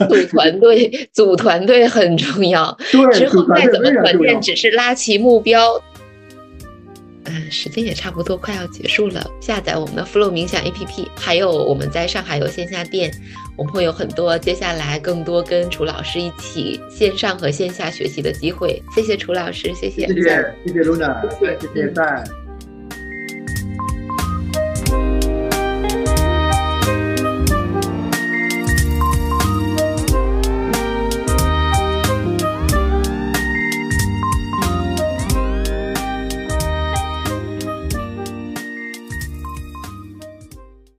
[0.08, 2.76] 组团队，组团队很重要。
[2.90, 5.82] 对，之后再怎么团建，只是拉齐目标。
[7.24, 9.24] 嗯，时间也差不多快要结束了。
[9.40, 13.12] 下载我们的 Flow 冥想 APP，还有我们在上海有线下店，
[13.56, 18.82] 我们会有很多接下来更多跟楚老师一起线上和线下学习的机会。
[18.94, 22.41] 谢谢楚老师，谢谢，谢谢，谢谢 Luna，谢谢赞。